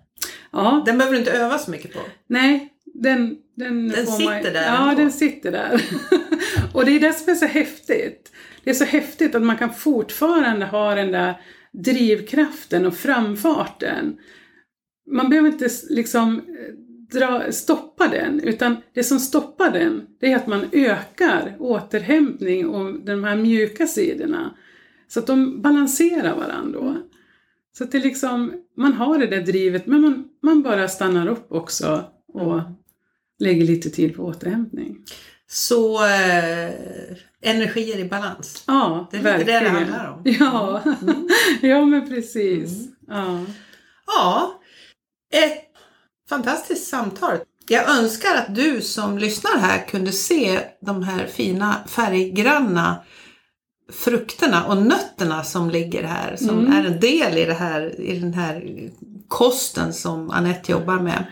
Ja, 0.53 0.83
Den 0.87 0.99
behöver 0.99 1.13
du 1.15 1.19
inte 1.19 1.33
öva 1.33 1.59
så 1.59 1.71
mycket 1.71 1.93
på. 1.93 2.01
nej, 2.29 2.69
den... 2.95 3.37
Den, 3.57 3.89
Den 3.89 4.07
sitter 4.07 4.53
där 4.53 4.67
Ja, 4.67 4.91
ändå. 4.91 5.03
den 5.03 5.13
sitter 5.13 5.53
där. 5.53 5.83
och 6.75 6.85
det 6.85 6.97
är 6.97 7.01
det 7.01 7.13
som 7.13 7.33
är 7.33 7.37
så 7.37 7.47
häftigt. 7.47 8.33
Det 8.65 8.71
är 8.71 8.75
så 8.75 8.85
häftigt 8.85 9.35
att 9.35 9.43
man 9.43 9.57
kan 9.59 9.75
fortfarande 9.75 10.67
ha 10.67 10.95
den 10.95 11.13
där 11.13 11.35
drivkraften 11.73 12.87
och 12.87 12.95
framfarten. 12.97 14.17
Man 15.11 15.29
behöver 15.31 15.49
inte 15.49 15.69
liksom 15.91 16.39
eh, 16.39 16.45
dra, 17.13 17.53
stoppa 17.53 18.09
den, 18.09 18.41
utan 18.41 18.77
det 18.95 19.05
som 19.05 19.19
stoppar 19.21 19.71
den, 19.71 20.07
det 20.21 20.33
är 20.33 20.37
att 20.37 20.47
man 20.47 20.65
ökar 20.73 21.57
återhämtning 21.59 22.67
och 22.69 23.01
de 23.01 23.25
här 23.25 23.37
mjuka 23.37 23.87
sidorna. 23.87 24.55
Så 25.09 25.21
att 25.21 25.27
de 25.27 25.63
balanserar 25.63 26.37
varandra 26.37 26.81
då. 26.81 26.97
Så 27.79 27.85
att 27.85 27.93
det 27.93 27.99
liksom, 27.99 28.53
man 28.77 28.93
har 28.93 29.19
det 29.19 29.27
där 29.27 29.41
drivet, 29.41 29.87
men 29.87 30.01
man, 30.01 30.25
man 30.43 30.63
bara 30.63 30.89
stannar 30.89 31.27
upp 31.29 31.53
också 31.53 32.05
och 32.33 32.61
lägger 33.39 33.65
lite 33.67 33.91
tid 33.91 34.17
på 34.17 34.23
återhämtning. 34.25 34.99
Så 35.49 36.05
eh, 36.05 36.71
energier 37.43 37.99
i 37.99 38.05
balans. 38.05 38.65
Ja, 38.67 39.09
Det 39.11 39.17
är 39.17 39.23
lite 39.23 39.39
det 39.39 39.45
det 39.45 39.53
verkligen. 39.53 39.77
handlar 39.93 40.13
om. 40.13 40.23
Ja, 40.25 40.83
Mm. 41.03 41.29
ja 41.63 41.85
men 41.85 42.09
precis. 42.09 42.73
Mm. 42.73 42.95
Ja. 43.09 43.41
Ja, 44.07 44.61
ett 45.33 45.66
fantastiskt 46.29 46.89
samtal. 46.89 47.39
Jag 47.69 47.89
önskar 47.99 48.35
att 48.35 48.55
du 48.55 48.81
som 48.81 49.19
lyssnar 49.19 49.59
här 49.59 49.87
kunde 49.89 50.13
se 50.13 50.61
de 50.81 51.03
här 51.03 51.27
fina 51.27 51.77
färggranna 51.89 52.97
frukterna 53.93 54.65
och 54.67 54.77
nötterna 54.77 55.45
som 55.45 55.71
ligger 55.71 56.03
här 56.03 56.37
som 56.37 56.49
Mm. 56.59 56.73
är 56.73 56.85
en 56.87 57.01
del 57.01 57.39
i, 57.39 57.45
det 57.45 57.55
här, 57.55 58.01
i 58.01 58.19
den 58.19 58.35
här 58.35 58.65
kosten 59.29 59.93
som 59.93 60.31
Anette 60.31 60.73
jobbar 60.73 60.99
med. 60.99 61.25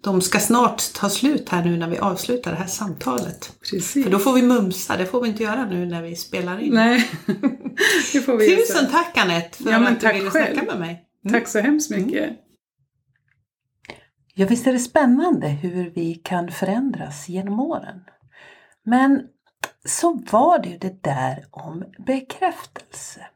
De 0.00 0.20
ska 0.20 0.38
snart 0.40 0.92
ta 0.94 1.10
slut 1.10 1.48
här 1.48 1.64
nu 1.64 1.76
när 1.76 1.88
vi 1.88 1.98
avslutar 1.98 2.50
det 2.50 2.56
här 2.56 2.66
samtalet. 2.66 3.52
Precis. 3.70 4.04
För 4.04 4.10
då 4.10 4.18
får 4.18 4.32
vi 4.32 4.42
mumsa, 4.42 4.96
det 4.96 5.06
får 5.06 5.20
vi 5.22 5.28
inte 5.28 5.42
göra 5.42 5.64
nu 5.66 5.86
när 5.86 6.02
vi 6.02 6.16
spelar 6.16 6.58
in. 6.58 6.74
Nej, 6.74 7.10
det 8.12 8.20
får 8.20 8.36
vi 8.36 8.56
Tusen 8.56 8.76
göra. 8.76 8.86
tack 8.92 9.16
Anette 9.18 9.62
för 9.62 9.70
Ja, 9.70 9.88
att 9.88 10.00
du 10.00 10.12
ville 10.12 10.30
själv. 10.30 10.54
snacka 10.54 10.66
med 10.72 10.80
mig. 10.80 11.02
Tack 11.30 11.48
så 11.48 11.58
hemskt 11.58 11.90
mycket. 11.90 12.30
Ja, 14.38 14.46
visst 14.46 14.66
är 14.66 14.72
det 14.72 14.78
spännande 14.78 15.48
hur 15.48 15.90
vi 15.90 16.14
kan 16.14 16.50
förändras 16.50 17.28
genom 17.28 17.60
åren. 17.60 18.00
Men 18.82 19.28
så 19.84 20.12
var 20.30 20.58
det 20.58 20.68
ju 20.68 20.78
det 20.78 21.02
där 21.02 21.44
om 21.50 21.84
bekräftelse. 21.98 23.26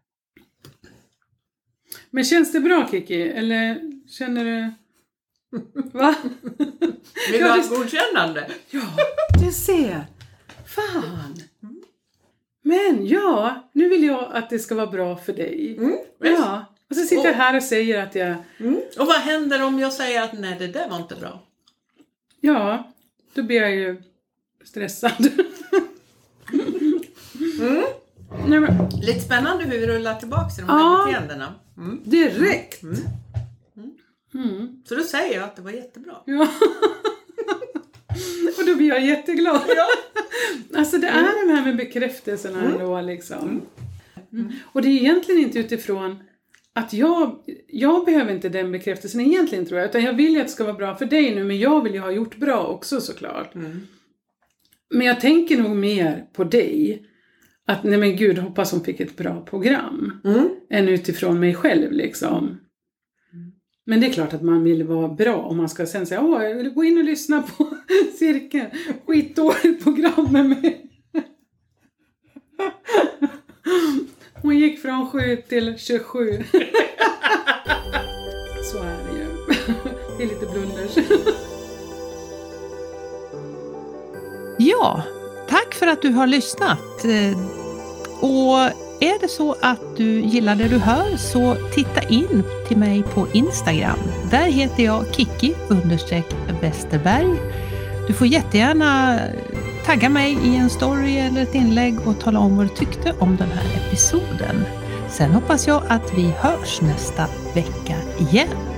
Men 2.10 2.24
känns 2.24 2.52
det 2.52 2.60
bra 2.60 2.88
Kiki? 2.90 3.22
Eller 3.22 3.80
känner 4.08 4.44
du... 4.44 4.72
Va? 5.98 6.14
Vill 7.30 7.40
du 7.40 7.48
ha 7.48 7.54
det- 7.54 7.60
ett 7.60 7.68
godkännande? 7.70 8.50
Ja, 8.70 8.82
du 9.44 9.52
ser. 9.52 10.06
Fan. 10.66 11.36
Men 12.62 13.06
ja, 13.06 13.68
nu 13.72 13.88
vill 13.88 14.04
jag 14.04 14.32
att 14.34 14.50
det 14.50 14.58
ska 14.58 14.74
vara 14.74 14.86
bra 14.86 15.16
för 15.16 15.32
dig. 15.32 15.76
Mm, 15.78 15.90
visst. 16.20 16.38
Ja, 16.38 16.64
Och 16.90 16.96
så 16.96 17.02
sitter 17.02 17.24
jag 17.24 17.30
Och- 17.32 17.36
här 17.36 17.56
och 17.56 17.62
säger 17.62 18.02
att 18.02 18.14
jag, 18.14 18.34
Mm. 18.58 18.80
Och 18.98 19.06
vad 19.06 19.16
händer 19.16 19.62
om 19.64 19.78
jag 19.78 19.92
säger 19.92 20.22
att 20.22 20.32
nej, 20.32 20.56
det 20.58 20.66
där 20.66 20.88
var 20.88 20.96
inte 20.96 21.14
bra? 21.16 21.42
ja, 22.40 22.92
då 23.34 23.42
blir 23.42 23.60
jag 23.60 23.74
ju 23.74 24.02
stressad. 24.64 25.12
Mm. 27.60 27.84
Nej, 28.48 28.60
men, 28.60 28.88
Lite 29.02 29.20
spännande 29.20 29.64
hur 29.64 29.70
vi 29.80 29.86
rullar 29.86 30.14
tillbaka 30.14 30.48
till 30.50 30.66
de 30.66 30.70
Ja. 30.78 30.96
här 30.98 31.06
beteendena. 31.06 31.54
Mm. 31.76 32.00
direkt! 32.04 32.82
Mm. 32.82 32.96
Mm. 34.34 34.82
Så 34.88 34.94
då 34.94 35.02
säger 35.02 35.34
jag 35.34 35.44
att 35.44 35.56
det 35.56 35.62
var 35.62 35.70
jättebra. 35.70 36.14
Ja. 36.24 36.40
och 38.58 38.66
då 38.66 38.74
blir 38.76 38.88
jag 38.88 39.04
jätteglad. 39.06 39.60
Alltså 40.76 40.98
det 40.98 41.06
är 41.08 41.46
de 41.46 41.52
här 41.52 41.64
med 41.64 41.76
bekräftelserna 41.76 42.62
ändå 42.62 43.00
liksom. 43.00 43.62
Mm. 44.32 44.52
Och 44.72 44.82
det 44.82 44.88
är 44.88 44.92
egentligen 44.92 45.40
inte 45.40 45.58
utifrån 45.58 46.22
att 46.74 46.92
jag, 46.92 47.36
jag 47.68 48.04
behöver 48.04 48.34
inte 48.34 48.48
den 48.48 48.72
bekräftelsen 48.72 49.20
egentligen 49.20 49.66
tror 49.66 49.80
jag, 49.80 49.88
utan 49.88 50.02
jag 50.04 50.12
vill 50.12 50.32
ju 50.32 50.40
att 50.40 50.46
det 50.46 50.52
ska 50.52 50.64
vara 50.64 50.74
bra 50.76 50.94
för 50.94 51.06
dig 51.06 51.34
nu, 51.34 51.44
men 51.44 51.58
jag 51.58 51.84
vill 51.84 51.94
ju 51.94 52.00
ha 52.00 52.10
gjort 52.10 52.36
bra 52.36 52.66
också 52.66 53.00
såklart. 53.00 53.54
Mm. 53.54 53.80
Men 54.94 55.06
jag 55.06 55.20
tänker 55.20 55.58
nog 55.62 55.76
mer 55.76 56.26
på 56.32 56.44
dig, 56.44 57.06
att 57.66 57.84
nej 57.84 57.98
men 57.98 58.16
gud, 58.16 58.38
hoppas 58.38 58.72
hon 58.72 58.84
fick 58.84 59.00
ett 59.00 59.16
bra 59.16 59.44
program, 59.44 60.20
Mm. 60.24 60.48
än 60.70 60.88
utifrån 60.88 61.40
mig 61.40 61.54
själv 61.54 61.92
liksom. 61.92 62.60
Men 63.86 64.00
det 64.00 64.06
är 64.06 64.12
klart 64.12 64.32
att 64.32 64.42
man 64.42 64.64
vill 64.64 64.84
vara 64.84 65.08
bra 65.08 65.36
om 65.36 65.56
man 65.56 65.68
ska 65.68 65.86
sen 65.86 66.06
säga 66.06 66.22
åh, 66.22 66.44
jag 66.44 66.54
vill 66.54 66.70
gå 66.70 66.84
in 66.84 66.98
och 66.98 67.04
lyssna 67.04 67.42
på 67.42 67.68
cirkeln. 68.18 68.66
Skitdåligt 69.06 69.84
program 69.84 70.28
med 70.32 70.48
mig. 70.48 70.86
Hon 74.42 74.58
gick 74.58 74.82
från 74.82 75.10
7 75.10 75.36
till 75.36 75.78
27. 75.78 76.44
Så 78.72 78.78
är 78.78 78.96
det 79.06 79.18
ju. 79.18 79.26
Det 80.18 80.22
är 80.22 80.28
lite 80.28 80.46
blunders. 80.46 80.96
Ja, 84.58 85.02
tack 85.48 85.74
för 85.74 85.86
att 85.86 86.02
du 86.02 86.08
har 86.08 86.26
lyssnat. 86.26 87.04
Och 88.20 88.58
är 89.02 89.20
det 89.20 89.28
så 89.28 89.56
att 89.60 89.96
du 89.96 90.20
gillar 90.20 90.56
det 90.56 90.68
du 90.68 90.78
hör 90.78 91.16
så 91.16 91.56
titta 91.74 92.02
in 92.02 92.42
till 92.68 92.76
mig 92.76 93.02
på 93.14 93.26
Instagram. 93.32 93.98
Där 94.30 94.46
heter 94.46 94.82
jag 94.82 95.14
Kiki 95.14 95.54
Westerberg. 96.60 97.36
Du 98.06 98.12
får 98.12 98.26
jättegärna 98.26 99.18
tagga 99.90 100.08
mig 100.08 100.32
i 100.32 100.56
en 100.56 100.70
story 100.70 101.18
eller 101.18 101.42
ett 101.42 101.54
inlägg 101.54 102.06
och 102.06 102.20
tala 102.20 102.38
om 102.38 102.56
vad 102.56 102.66
du 102.66 102.74
tyckte 102.74 103.14
om 103.18 103.36
den 103.36 103.48
här 103.48 103.64
episoden. 103.76 104.64
Sen 105.08 105.30
hoppas 105.30 105.66
jag 105.66 105.82
att 105.88 106.18
vi 106.18 106.30
hörs 106.30 106.80
nästa 106.80 107.26
vecka 107.54 107.96
igen. 108.18 108.69